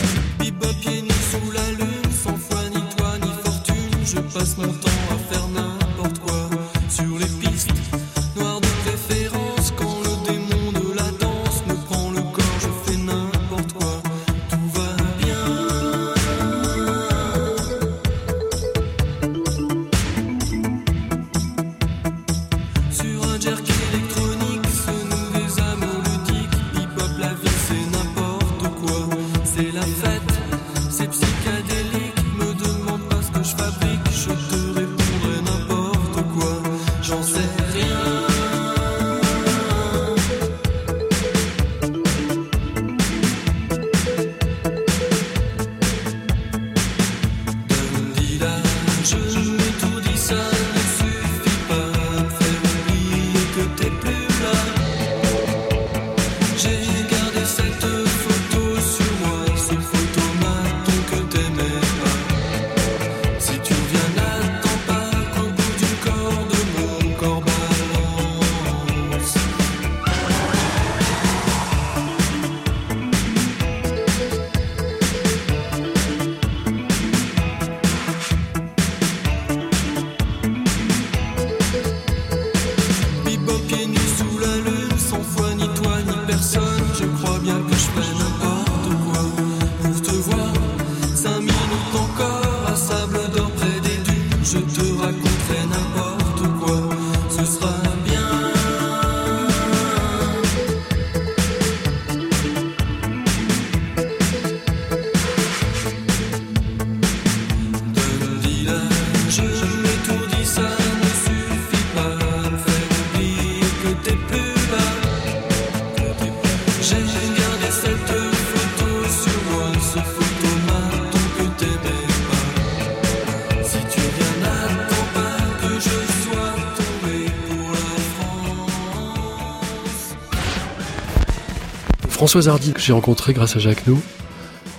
[132.43, 133.97] Hardy, que j'ai rencontrée grâce à Jacques Nou,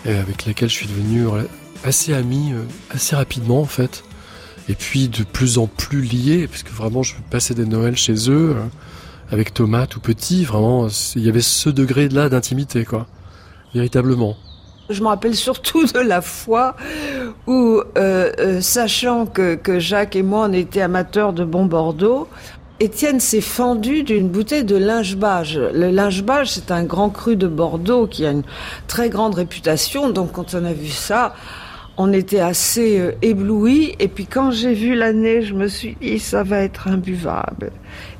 [0.04, 1.24] et avec laquelle je suis devenu
[1.84, 4.04] assez ami, euh, assez rapidement en fait.
[4.68, 8.30] Et puis de plus en plus lié, parce que vraiment je passais des Noëls chez
[8.30, 8.64] eux, euh,
[9.30, 13.06] avec Thomas tout petit, vraiment, il y avait ce degré-là d'intimité, quoi.
[13.74, 14.36] Véritablement.
[14.90, 16.76] Je me rappelle surtout de la fois
[17.46, 22.28] où, euh, sachant que, que Jacques et moi, on était amateurs de bon Bordeaux,
[22.78, 25.58] Étienne s'est fendu d'une bouteille de linge-bage.
[25.58, 28.42] Le linge-bage, c'est un grand cru de Bordeaux qui a une
[28.86, 30.10] très grande réputation.
[30.10, 31.34] Donc, quand on a vu ça,
[31.96, 33.94] on était assez euh, éblouis.
[33.98, 37.72] Et puis, quand j'ai vu l'année, je me suis dit, ça va être imbuvable.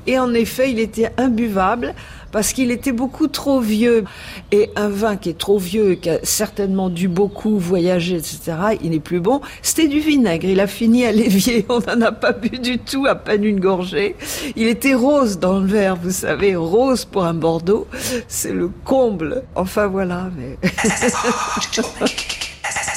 [0.07, 1.93] Et en effet, il était imbuvable
[2.37, 4.03] parce qu'il était beaucoup trop vieux.
[4.51, 8.91] Et un vin qui est trop vieux, qui a certainement dû beaucoup voyager, etc., il
[8.91, 9.41] n'est plus bon.
[9.63, 10.47] C'était du vinaigre.
[10.47, 11.65] Il a fini à l'évier.
[11.69, 14.15] On n'en a pas bu du tout, à peine une gorgée.
[14.55, 17.87] Il était rose dans le verre, vous savez, rose pour un Bordeaux.
[18.27, 19.41] C'est le comble.
[19.55, 20.59] Enfin voilà, mais.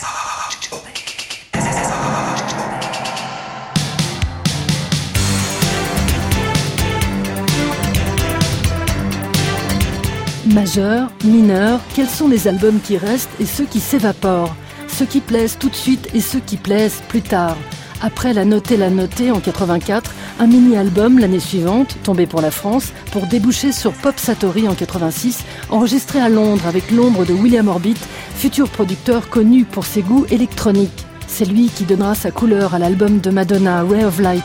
[10.55, 14.55] Majeur, mineur, quels sont les albums qui restent et ceux qui s'évaporent?
[14.89, 17.57] Ceux qui plaisent tout de suite et ceux qui plaisent plus tard
[18.03, 22.93] après La Notée, La Notée en 84, un mini-album l'année suivante, tombé pour la France,
[23.13, 27.97] pour déboucher sur Pop Satori en 86, enregistré à Londres avec l'ombre de William Orbit,
[28.35, 31.05] futur producteur connu pour ses goûts électroniques.
[31.27, 34.45] C'est lui qui donnera sa couleur à l'album de Madonna, Ray of Light.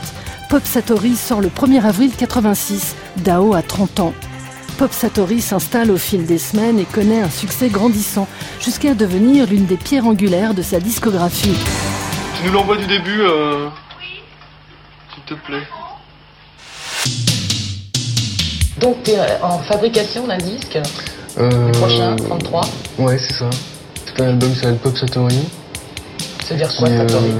[0.50, 2.94] Pop Satori sort le 1er avril 86.
[3.24, 4.14] Dao a 30 ans.
[4.78, 8.28] Pop Satori s'installe au fil des semaines et connaît un succès grandissant,
[8.60, 11.56] jusqu'à devenir l'une des pierres angulaires de sa discographie.
[12.38, 13.68] Tu nous l'envoies du début, euh...
[15.14, 15.62] s'il te plaît.
[18.80, 20.78] Donc t'es en fabrication d'un disque,
[21.38, 21.50] Euh...
[21.66, 22.60] le prochain, 33.
[22.98, 23.48] Ouais, c'est ça.
[24.04, 25.38] C'est un album qui s'appelle Pop Satori.
[26.44, 27.32] Ça veut dire quoi, Qui, euh, Satori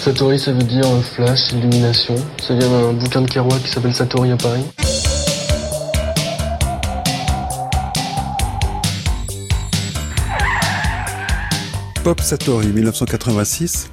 [0.00, 2.14] Satori, ça veut dire euh, flash, illumination.
[2.40, 4.64] Ça vient d'un bouquin de Kerouac qui s'appelle Satori à Paris.
[12.04, 13.90] Pop Satori 1986.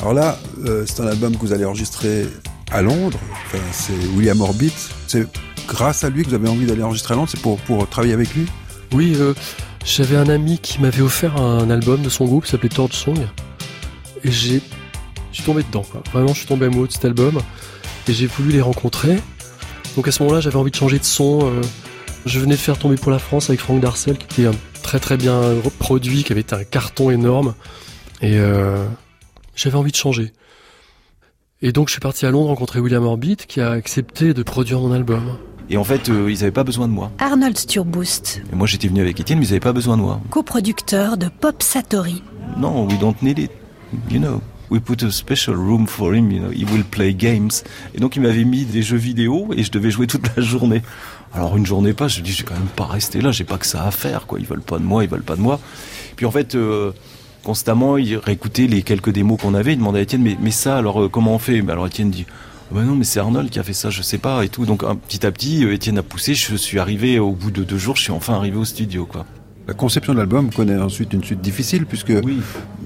[0.00, 2.26] Alors là, euh, c'est un album que vous allez enregistrer
[2.70, 3.18] à Londres.
[3.72, 4.72] C'est William Orbit.
[5.06, 5.26] C'est
[5.66, 7.30] grâce à lui que vous avez envie d'aller enregistrer à Londres.
[7.32, 8.44] C'est pour, travailler avec lui?
[8.92, 9.32] Oui, euh,
[9.82, 13.18] j'avais un ami qui m'avait offert un album de son groupe qui s'appelait Torch Song.
[14.22, 14.60] Et j'ai.
[15.32, 15.86] Je suis tombé dedans.
[16.12, 17.38] Vraiment, je suis tombé amoureux de cet album.
[18.08, 19.18] Et j'ai voulu les rencontrer.
[19.96, 21.40] Donc à ce moment-là, j'avais envie de changer de son.
[21.44, 21.62] euh,
[22.26, 25.00] je venais de faire tomber pour la France avec Franck Darcel, qui était un très
[25.00, 25.40] très bien
[25.80, 27.54] produit, qui avait été un carton énorme.
[28.22, 28.86] Et euh,
[29.56, 30.32] j'avais envie de changer.
[31.60, 34.78] Et donc je suis parti à Londres rencontrer William Orbit, qui a accepté de produire
[34.80, 35.38] mon album.
[35.68, 37.10] Et en fait, euh, ils n'avaient pas besoin de moi.
[37.18, 40.20] Arnold Sturboost, Et moi, j'étais venu avec Étienne, mais ils n'avaient pas besoin de moi.
[40.30, 42.22] coproducteur de Pop Satori.
[42.56, 43.50] Non, we don't need it.
[44.08, 46.30] You know, we put a special room for him.
[46.30, 47.50] You know, he will play games.
[47.94, 50.82] Et donc, il m'avait mis des jeux vidéo et je devais jouer toute la journée.
[51.32, 53.32] Alors, une journée pas, je dis, je vais quand même pas rester là.
[53.32, 54.38] J'ai pas que ça à faire, quoi.
[54.38, 55.60] Ils veulent pas de moi, ils veulent pas de moi.
[56.16, 56.54] Puis en fait.
[56.54, 56.92] euh,
[57.44, 59.74] Constamment, il réécoutait les quelques démos qu'on avait.
[59.74, 61.62] Il demandait à Étienne, mais, mais ça, alors euh, comment on fait?
[61.62, 62.26] Mais Alors Étienne dit,
[62.72, 64.66] bah non, mais c'est Arnold qui a fait ça, je sais pas et tout.
[64.66, 66.34] Donc un, petit à petit, euh, Étienne a poussé.
[66.34, 69.26] Je suis arrivé au bout de deux jours, je suis enfin arrivé au studio, quoi.
[69.68, 72.12] La conception de l'album connaît ensuite une suite difficile puisque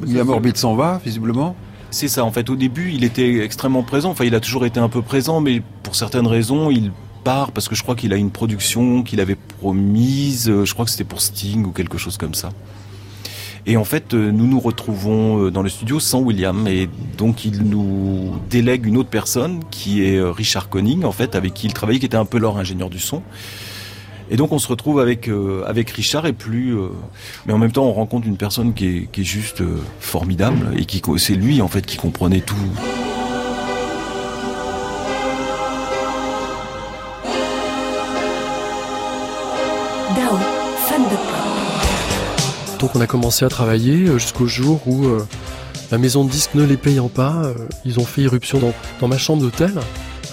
[0.03, 1.57] William Orbit s'en va, visiblement.
[1.91, 4.11] C'est ça, en fait, au début, il était extrêmement présent.
[4.11, 6.93] Enfin, il a toujours été un peu présent, mais pour certaines raisons, il
[7.25, 10.49] part parce que je crois qu'il a une production qu'il avait promise.
[10.49, 12.51] euh, Je crois que c'était pour Sting ou quelque chose comme ça.
[13.67, 16.67] Et en fait, euh, nous nous retrouvons euh, dans le studio sans William.
[16.69, 21.55] Et donc, il nous délègue une autre personne qui est Richard Conning, en fait, avec
[21.55, 23.23] qui il travaillait, qui était un peu leur ingénieur du son.
[24.31, 26.77] Et donc, on se retrouve avec, euh, avec Richard et plus.
[26.77, 26.89] euh,
[27.47, 30.73] mais en même temps, on rencontre une personne qui est, qui est juste euh, formidable.
[30.79, 32.55] Et qui c'est lui, en fait, qui comprenait tout.
[40.17, 40.37] Dao,
[40.87, 42.79] fan de pop.
[42.81, 45.27] Donc on a commencé à travailler jusqu'au jour où euh,
[45.91, 49.09] la maison de disques ne les payant pas, euh, ils ont fait irruption dans, dans
[49.09, 49.73] ma chambre d'hôtel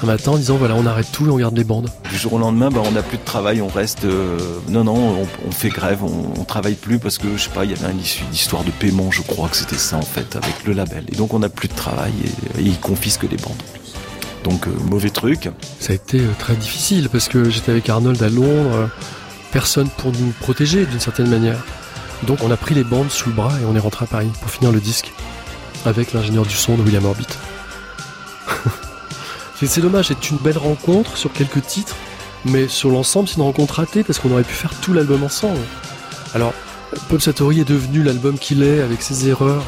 [0.04, 1.90] un matin en disant voilà on arrête tout et on garde les bandes.
[2.10, 4.06] Du jour au lendemain, bah, on n'a plus de travail, on reste.
[4.06, 4.38] euh,
[4.70, 7.66] non, non, on, on fait grève, on, on travaille plus parce que je sais pas,
[7.66, 10.36] il y avait une issue d'histoire de paiement, je crois que c'était ça en fait,
[10.36, 11.06] avec le label.
[11.12, 13.62] Et donc on n'a plus de travail et, et ils confisquent les bandes.
[14.44, 15.50] Donc euh, mauvais truc.
[15.80, 18.90] Ça a été euh, très difficile parce que j'étais avec Arnold à Londres,
[19.52, 21.58] personne pour nous protéger d'une certaine manière.
[22.28, 24.30] Donc on a pris les bandes sous le bras et on est rentré à Paris
[24.42, 25.12] pour finir le disque
[25.86, 27.28] avec l'ingénieur du son de William Orbit.
[29.60, 31.96] C'est- dommage, c'est une belle rencontre sur quelques titres,
[32.46, 35.60] mais sur l'ensemble c'est une rencontre ratée parce qu'on aurait pu faire tout l'album ensemble.
[36.34, 36.54] Alors,
[37.10, 39.64] Pop Satori est devenu l'album qu'il est avec ses erreurs,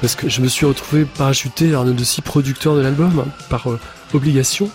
[0.00, 3.78] parce que je me suis retrouvé parachuté Arnold aussi producteur de l'album hein, par euh,
[4.14, 4.70] obligation.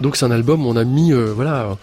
[0.00, 1.76] Donc c'est un album où on a mis euh, voilà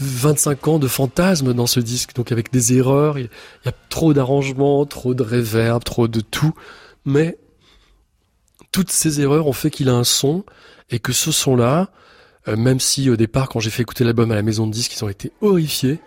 [0.00, 3.30] 25 ans de fantasmes dans ce disque, donc avec des erreurs, il
[3.64, 6.52] y a trop d'arrangements, trop de réverb, trop de tout,
[7.06, 7.38] mais
[8.72, 10.44] toutes ces erreurs ont fait qu'il a un son
[10.90, 11.88] et que ce son-là,
[12.48, 14.94] euh, même si au départ quand j'ai fait écouter l'album à la maison de disques,
[14.96, 15.98] ils ont été horrifiés.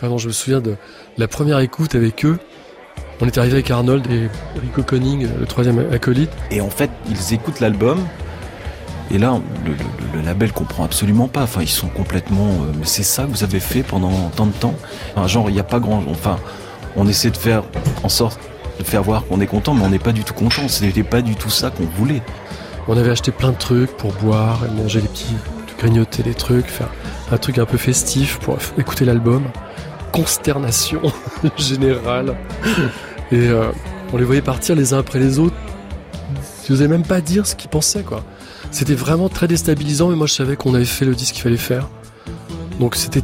[0.00, 0.76] Vraiment, je me souviens de
[1.16, 2.38] la première écoute avec eux.
[3.20, 4.28] On est arrivé avec Arnold et
[4.60, 6.30] Rico Conning, le troisième acolyte.
[6.52, 7.98] Et en fait, ils écoutent l'album.
[9.10, 11.42] Et là, le, le- le label comprend absolument pas.
[11.42, 12.46] Enfin, ils sont complètement.
[12.50, 14.74] euh, mais c'est ça que vous avez fait pendant tant de temps.
[15.16, 16.04] Enfin, genre, il n'y a pas grand.
[16.08, 16.38] Enfin,
[16.94, 17.64] on essaie de faire
[18.04, 18.38] en sorte
[18.78, 20.68] de faire voir qu'on est content, mais on n'est pas du tout content.
[20.68, 22.22] Ce n'était pas du tout ça qu'on voulait.
[22.88, 25.36] On avait acheté plein de trucs pour boire et manger les petits,
[25.78, 26.88] grignoter des trucs, faire
[27.30, 29.44] un truc un peu festif pour écouter l'album.
[30.10, 31.02] Consternation
[31.58, 32.34] générale.
[33.30, 33.70] Et euh,
[34.12, 35.54] on les voyait partir les uns après les autres.
[36.66, 38.24] Ils n'osaient même pas dire ce qu'ils pensaient, quoi.
[38.70, 41.56] C'était vraiment très déstabilisant, mais moi je savais qu'on avait fait le disque qu'il fallait
[41.56, 41.88] faire.
[42.80, 43.22] Donc c'était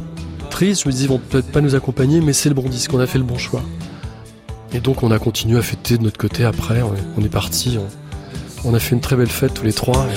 [0.51, 0.83] triste.
[0.83, 2.99] Je me disais, ils vont peut-être pas nous accompagner, mais c'est le bon disque, on
[2.99, 3.63] a fait le bon choix.
[4.73, 6.81] Et donc on a continué à fêter de notre côté après.
[6.81, 7.79] On est, parti.
[8.65, 10.07] On a fait une très belle fête tous les trois.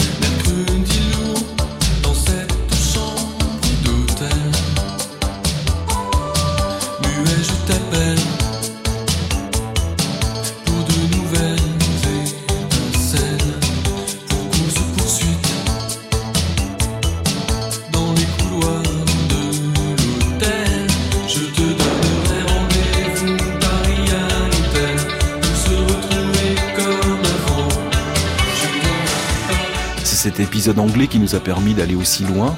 [30.69, 32.55] Cet épisode anglais qui nous a permis d'aller aussi loin,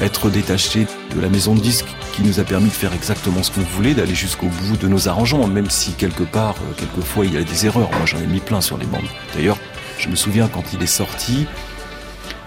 [0.00, 3.50] être détaché de la maison de disques qui nous a permis de faire exactement ce
[3.50, 7.34] qu'on voulait, d'aller jusqu'au bout de nos arrangements, même si quelque part, euh, quelquefois, il
[7.34, 7.90] y a des erreurs.
[7.90, 9.08] Moi, j'en ai mis plein sur les bandes.
[9.34, 9.58] D'ailleurs,
[9.98, 11.46] je me souviens quand il est sorti,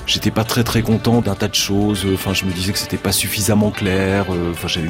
[0.05, 2.07] j'étais pas très très content d'un tas de choses.
[2.13, 4.27] Enfin, je me disais que c'était pas suffisamment clair.
[4.29, 4.87] Euh, Enfin, j'avais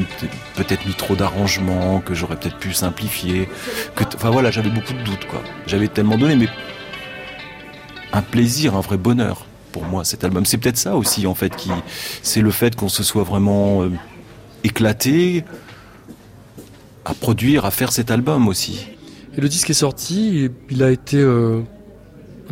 [0.55, 3.49] peut-être mis trop d'arrangements, que j'aurais peut-être pu simplifier.
[3.95, 5.41] Que, enfin voilà, j'avais beaucoup de doutes, quoi.
[5.66, 6.49] J'avais tellement donné, mais
[8.11, 10.46] un plaisir, un vrai bonheur pour moi cet album.
[10.46, 11.72] C'est peut-être ça aussi en fait qui,
[12.22, 13.90] c'est le fait qu'on se soit vraiment euh,
[14.64, 15.44] éclaté
[17.04, 18.88] à produire, à faire cet album aussi.
[19.36, 21.62] Et le disque est sorti, et il a été euh,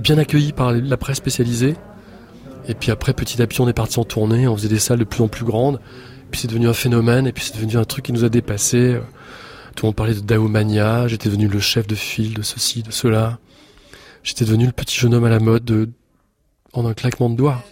[0.01, 1.75] bien accueilli par la presse spécialisée.
[2.67, 4.99] Et puis après, petit à petit, on est parti en tournée, on faisait des salles
[4.99, 5.79] de plus en plus grandes.
[6.31, 8.99] Puis c'est devenu un phénomène, et puis c'est devenu un truc qui nous a dépassé.
[9.75, 12.91] Tout le monde parlait de Daomania, j'étais devenu le chef de file de ceci, de
[12.91, 13.39] cela.
[14.23, 15.89] J'étais devenu le petit jeune homme à la mode de...
[16.73, 17.63] en un claquement de doigts.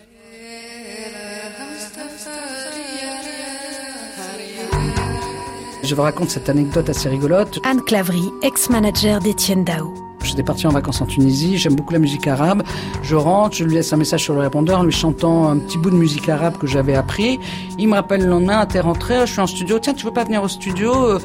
[5.83, 7.59] Je vous raconte cette anecdote assez rigolote.
[7.65, 9.93] Anne Clavry, ex-manager d'Étienne Dao.
[10.23, 12.61] J'étais parti en vacances en Tunisie, j'aime beaucoup la musique arabe.
[13.01, 15.79] Je rentre, je lui laisse un message sur le répondeur en lui chantant un petit
[15.79, 17.39] bout de musique arabe que j'avais appris.
[17.79, 20.25] Il me rappelle le lendemain, t'es rentré, je suis en studio, tiens, tu veux pas
[20.25, 20.93] venir au studio?
[20.93, 21.19] Euh,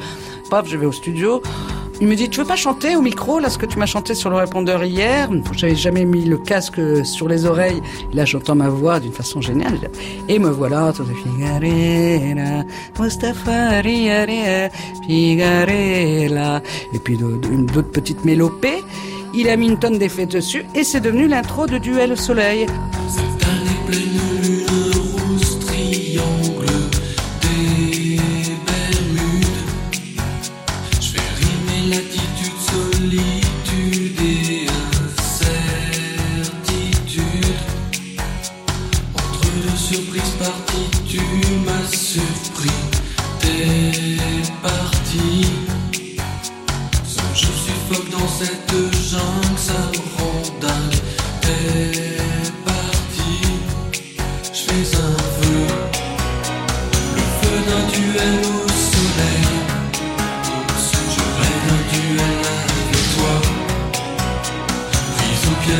[0.49, 1.43] Paf, je vais au studio.
[2.01, 4.15] Il me dit, tu veux pas chanter au micro, là, ce que tu m'as chanté
[4.15, 5.29] sur le répondeur hier?
[5.53, 7.81] J'avais jamais mis le casque sur les oreilles.
[8.13, 9.79] Là, j'entends ma voix d'une façon géniale.
[10.27, 11.05] Et me voilà, tout
[15.07, 16.61] Figarella.
[16.93, 18.83] Et puis d'autres petites mélopées.
[19.33, 22.67] Il a mis une tonne d'effets dessus et c'est devenu l'intro de Duel au soleil.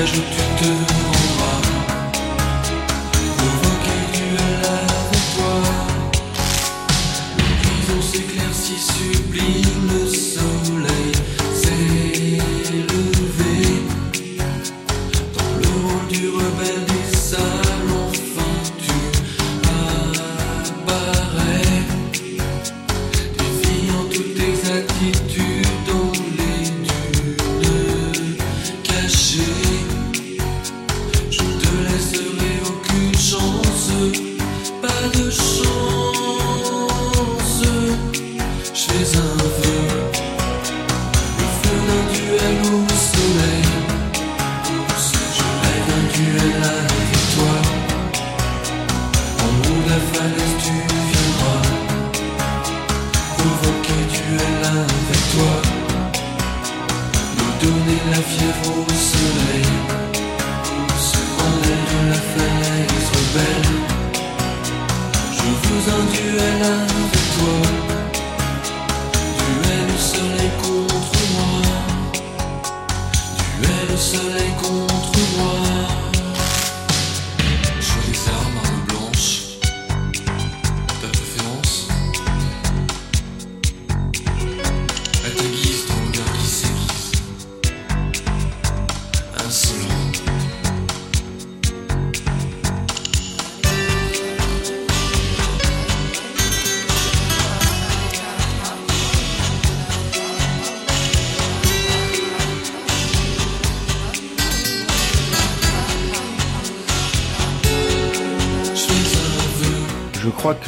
[0.04, 1.15] Où tu te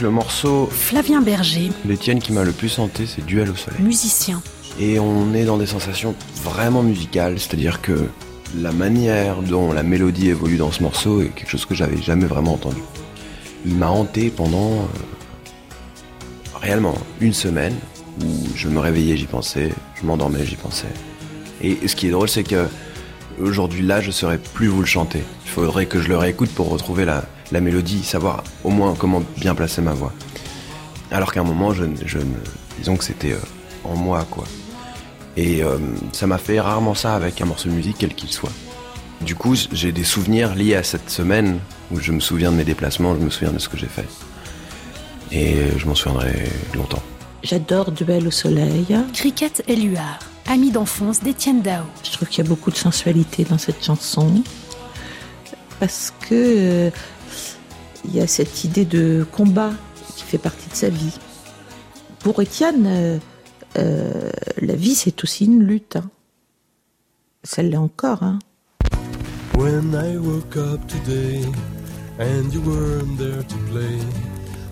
[0.01, 3.81] le morceau Flavien Berger, l'Étienne qui m'a le plus hanté, c'est Duel au soleil.
[3.81, 4.41] musicien.
[4.79, 8.07] Et on est dans des sensations vraiment musicales, c'est-à-dire que
[8.55, 12.25] la manière dont la mélodie évolue dans ce morceau est quelque chose que j'avais jamais
[12.25, 12.81] vraiment entendu.
[13.65, 14.85] Il m'a hanté pendant euh,
[16.61, 17.75] réellement une semaine
[18.21, 20.87] où je me réveillais, j'y pensais, je m'endormais, j'y pensais.
[21.61, 22.67] Et ce qui est drôle, c'est que
[23.41, 25.23] aujourd'hui là, je saurais plus vous le chanter.
[25.45, 29.23] Il faudrait que je le réécoute pour retrouver la, la mélodie, savoir au moins comment
[29.37, 30.13] bien placer ma voix.
[31.11, 31.85] Alors qu'à un moment, je,
[32.77, 33.39] disons que c'était euh,
[33.83, 34.43] en moi, quoi.
[35.37, 35.77] Et euh,
[36.13, 38.51] ça m'a fait rarement ça avec un morceau de musique, quel qu'il soit.
[39.21, 41.59] Du coup, j'ai des souvenirs liés à cette semaine
[41.91, 44.07] où je me souviens de mes déplacements, je me souviens de ce que j'ai fait.
[45.31, 47.01] Et je m'en souviendrai longtemps.
[47.43, 48.87] J'adore Duel au soleil.
[49.13, 51.83] Cricket et Luard, ami d'enfance d'Étienne Dao.
[52.03, 54.43] Je trouve qu'il y a beaucoup de sensualité dans cette chanson.
[55.79, 56.89] Parce que euh,
[58.07, 59.71] il y a cette idée de combat
[60.15, 61.17] qui fait partie de sa vie.
[62.19, 63.17] Pour Étienne, euh,
[63.77, 64.29] euh,
[64.61, 65.97] la vie c'est aussi une lutte.
[65.97, 66.09] hein.
[67.57, 68.23] L'est encore.
[68.23, 68.39] Hein.
[69.55, 71.41] When I woke up today
[72.19, 73.97] and you weren't there to play,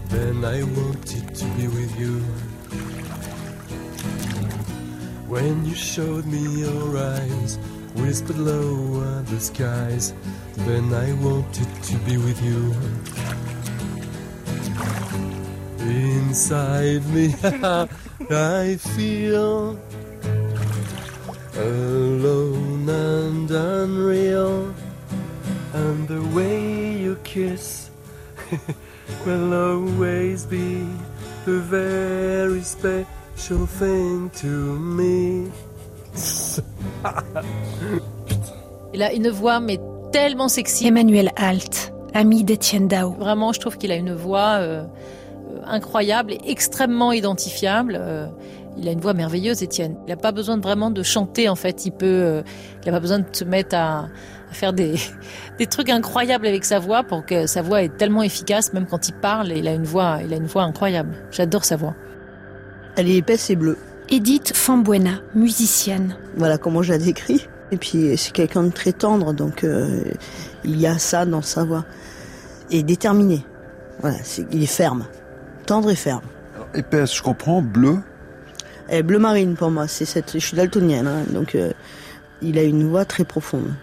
[0.10, 2.22] then I wanted to be with you.
[5.28, 7.58] When you showed me your eyes,
[7.96, 10.14] whispered low the skies,
[10.56, 12.74] then I wanted to be with you.
[15.80, 17.34] Inside me,
[18.30, 19.80] I feel
[21.56, 24.74] alone and unreal.
[25.74, 27.90] And the way you kiss
[29.26, 30.88] will always be
[31.48, 35.52] a very special thing to me.
[38.94, 39.80] Il a une voix, mais
[40.12, 40.88] tellement sexy.
[40.88, 43.12] Emmanuel Halt, ami d'Étienne Dao.
[43.12, 44.86] Vraiment, je trouve qu'il a une voix euh,
[45.56, 47.98] euh, incroyable et extrêmement identifiable.
[48.00, 48.28] Euh,
[48.78, 49.96] il a une voix merveilleuse, Étienne.
[50.06, 51.86] Il n'a pas besoin de vraiment de chanter, en fait.
[51.86, 52.42] Il peut, euh,
[52.84, 54.08] il n'a pas besoin de se mettre à,
[54.50, 54.96] à faire des,
[55.60, 59.08] des trucs incroyables avec sa voix pour que sa voix est tellement efficace, même quand
[59.08, 59.52] il parle.
[59.52, 61.16] Il a une voix, il a une voix incroyable.
[61.32, 61.96] J'adore sa voix.
[62.98, 63.78] Elle est épaisse et bleue.
[64.10, 66.16] Edith Fambuena, musicienne.
[66.38, 67.48] Voilà comment je la décris.
[67.72, 70.04] Et puis c'est quelqu'un de très tendre, donc euh,
[70.64, 71.86] il y a ça dans sa voix.
[72.72, 73.44] Et déterminé.
[74.02, 75.06] Voilà, c'est- il est ferme.
[75.66, 76.22] Tendre et ferme.
[76.76, 77.62] Épaisse, je comprends.
[77.62, 77.98] Bleu.
[78.90, 80.34] Et bleu marine pour moi, c'est cette.
[80.34, 81.72] Je suis daltonienne, hein, donc euh,
[82.42, 83.74] il a une voix très profonde.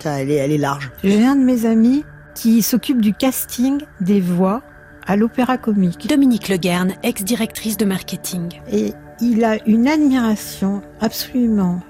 [0.00, 0.90] Ça, elle est, elle est large.
[1.02, 2.04] J'ai un de mes amis
[2.36, 4.62] qui s'occupe du casting des voix
[5.06, 6.06] à l'opéra comique.
[6.08, 8.60] Dominique Leguerne, ex-directrice de marketing.
[8.70, 11.80] Et il a une admiration absolument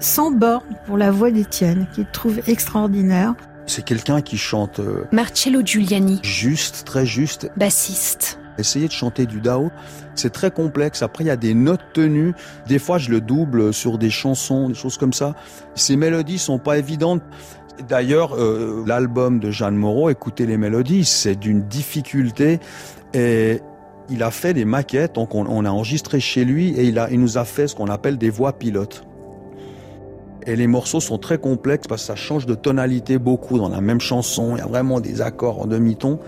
[0.00, 3.34] sans borne pour la voix d'Étienne, qu'il trouve extraordinaire.
[3.66, 7.50] C'est quelqu'un qui chante euh, Marcello Giuliani, juste, très juste.
[7.56, 8.38] bassiste.
[8.58, 9.70] Essayer de chanter du Dao,
[10.14, 11.02] c'est très complexe.
[11.02, 12.34] Après, il y a des notes tenues.
[12.66, 15.34] Des fois, je le double sur des chansons, des choses comme ça.
[15.74, 17.22] Ces mélodies sont pas évidentes.
[17.88, 22.60] D'ailleurs, euh, l'album de Jeanne Moreau, écoutez les mélodies, c'est d'une difficulté.
[23.14, 23.62] Et
[24.10, 27.20] il a fait des maquettes, donc on, a enregistré chez lui et il, a, il
[27.20, 29.04] nous a fait ce qu'on appelle des voix pilotes.
[30.44, 33.80] Et les morceaux sont très complexes parce que ça change de tonalité beaucoup dans la
[33.80, 34.56] même chanson.
[34.56, 36.18] Il y a vraiment des accords en demi-ton.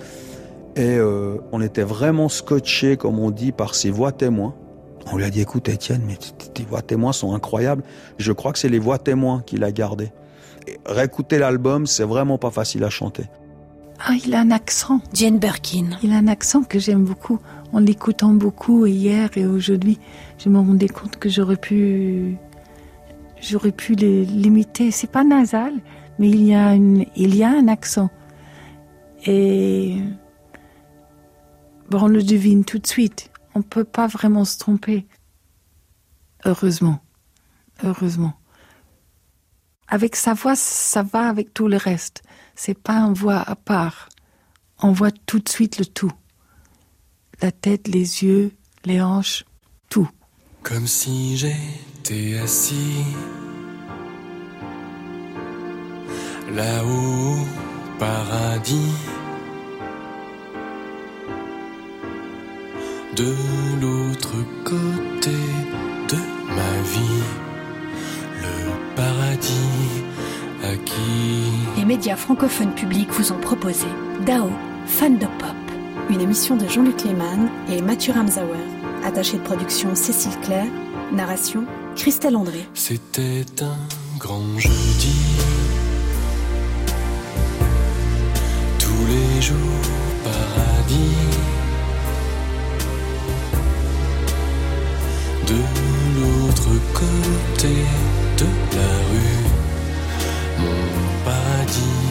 [0.76, 4.54] Et euh, on était vraiment scotché, comme on dit, par ses voix témoins.
[5.12, 7.82] On lui a dit, écoute Étienne, mais tes voix témoins sont incroyables.
[8.18, 10.12] Je crois que c'est les voix témoins qu'il a gardées.
[10.86, 13.24] Réécouter l'album, c'est vraiment pas facile à chanter.
[14.00, 15.00] Ah, il a un accent.
[15.12, 15.90] Jane Birkin.
[16.02, 17.38] Il a un accent que j'aime beaucoup.
[17.72, 19.98] En l'écoutant beaucoup hier et aujourd'hui,
[20.38, 22.36] je me rendais compte que j'aurais pu,
[23.40, 24.90] j'aurais pu l'imiter.
[24.90, 25.74] C'est pas nasal,
[26.18, 28.10] mais il y a une, il y a un accent.
[29.26, 29.96] Et
[31.90, 33.30] bon, on le devine tout de suite.
[33.54, 35.06] On peut pas vraiment se tromper.
[36.44, 37.00] Heureusement,
[37.82, 38.34] heureusement.
[39.88, 42.22] Avec sa voix, ça va avec tout le reste.
[42.54, 44.08] C'est pas une voix à part.
[44.78, 46.12] On voit tout de suite le tout.
[47.40, 48.52] La tête, les yeux,
[48.84, 49.44] les hanches,
[49.88, 50.08] tout.
[50.62, 53.04] Comme si j'étais assis
[56.52, 58.94] là-haut au paradis.
[63.16, 63.34] De
[63.80, 65.38] l'autre côté
[66.08, 66.16] de
[66.48, 67.22] ma vie,
[71.76, 73.86] les médias francophones publics vous ont proposé
[74.26, 74.50] Dao,
[74.86, 75.54] fan de pop.
[76.10, 78.58] Une émission de Jean-Luc Lehmann et Mathieu Ramsauer.
[79.04, 80.70] Attaché de production Cécile Claire.
[81.12, 81.64] Narration
[81.96, 82.66] Christelle André.
[82.74, 85.14] C'était un grand jeudi.
[88.78, 89.58] Tous les jours,
[90.24, 91.44] paradis.
[95.46, 97.74] de l'autre côté
[98.38, 99.44] de la rue,
[100.58, 100.80] mon
[101.24, 102.04] paradis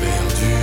[0.00, 0.58] perdu.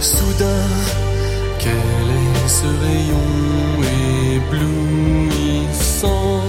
[0.00, 0.70] Soudain,
[1.58, 3.30] quel est ce rayon
[4.36, 6.42] éblouissant,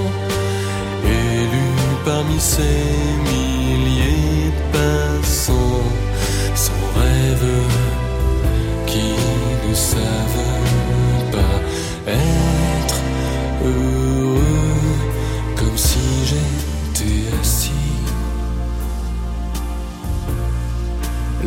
[1.03, 1.68] élu
[2.05, 2.82] parmi ces
[3.32, 5.89] milliers de passants,
[6.55, 7.49] sans rêve
[8.86, 9.07] qui
[9.68, 10.45] ne savent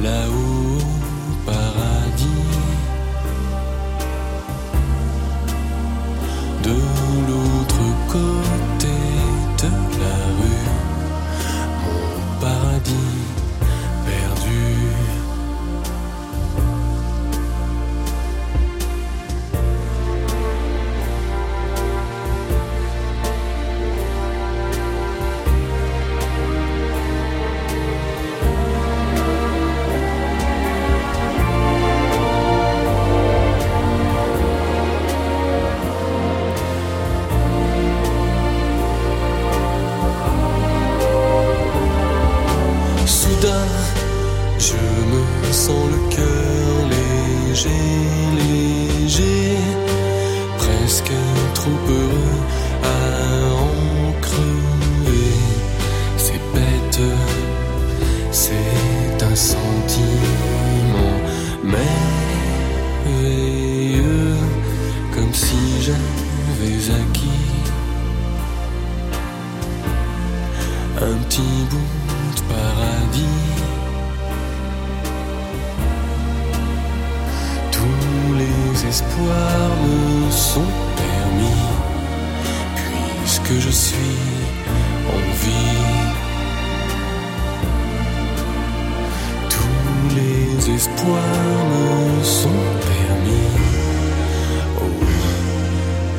[0.02, 0.57] là-haut au
[90.78, 91.66] espoirs
[92.18, 92.48] me sont
[92.92, 93.50] permis
[94.76, 94.90] au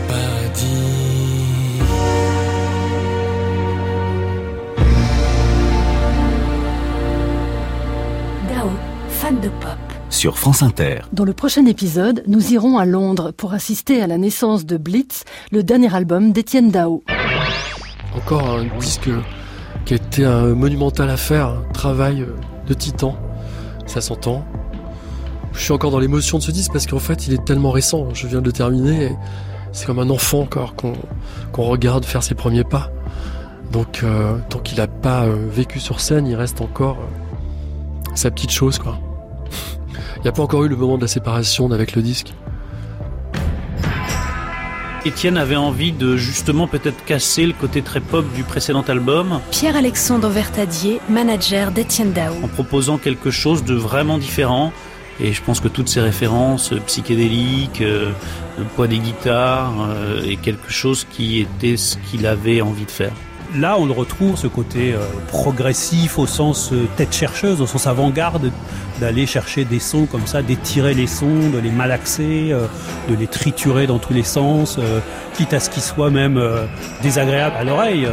[0.09, 1.79] paradis.
[8.49, 8.69] Dao,
[9.07, 9.77] fan de pop.
[10.09, 11.03] Sur France Inter.
[11.13, 15.23] Dans le prochain épisode, nous irons à Londres pour assister à la naissance de Blitz,
[15.53, 17.01] le dernier album d'Étienne Dao.
[18.13, 19.09] Encore un disque
[19.85, 22.25] qui a été un monumental affaire, un travail
[22.67, 23.15] de titan.
[23.89, 24.45] Ça s'entend.
[25.51, 28.07] Je suis encore dans l'émotion de ce disque parce qu'en fait, il est tellement récent.
[28.13, 29.15] Je viens de le terminer.
[29.71, 32.91] C'est comme un enfant qu'on regarde faire ses premiers pas.
[33.71, 38.29] Donc, euh, tant qu'il n'a pas euh, vécu sur scène, il reste encore euh, sa
[38.29, 38.99] petite chose, quoi.
[40.17, 42.33] Il n'y a pas encore eu le moment de la séparation avec le disque.
[45.05, 50.27] Étienne avait envie de justement peut-être casser le côté très pop du précédent album Pierre-Alexandre
[50.27, 52.33] Vertadier, manager d'Étienne Dao.
[52.43, 54.73] en proposant quelque chose de vraiment différent.
[55.21, 58.11] Et je pense que toutes ces références euh, psychédéliques, euh,
[58.57, 62.91] le poids des guitares, euh, est quelque chose qui était ce qu'il avait envie de
[62.91, 63.11] faire.
[63.55, 67.87] Là, on le retrouve, ce côté euh, progressif au sens euh, tête chercheuse, au sens
[67.87, 68.51] avant-garde,
[68.99, 72.67] d'aller chercher des sons comme ça, d'étirer les sons, de les malaxer, euh,
[73.09, 74.99] de les triturer dans tous les sens, euh,
[75.33, 76.39] quitte à ce qu'ils soient même
[77.01, 78.07] désagréables à l'oreille.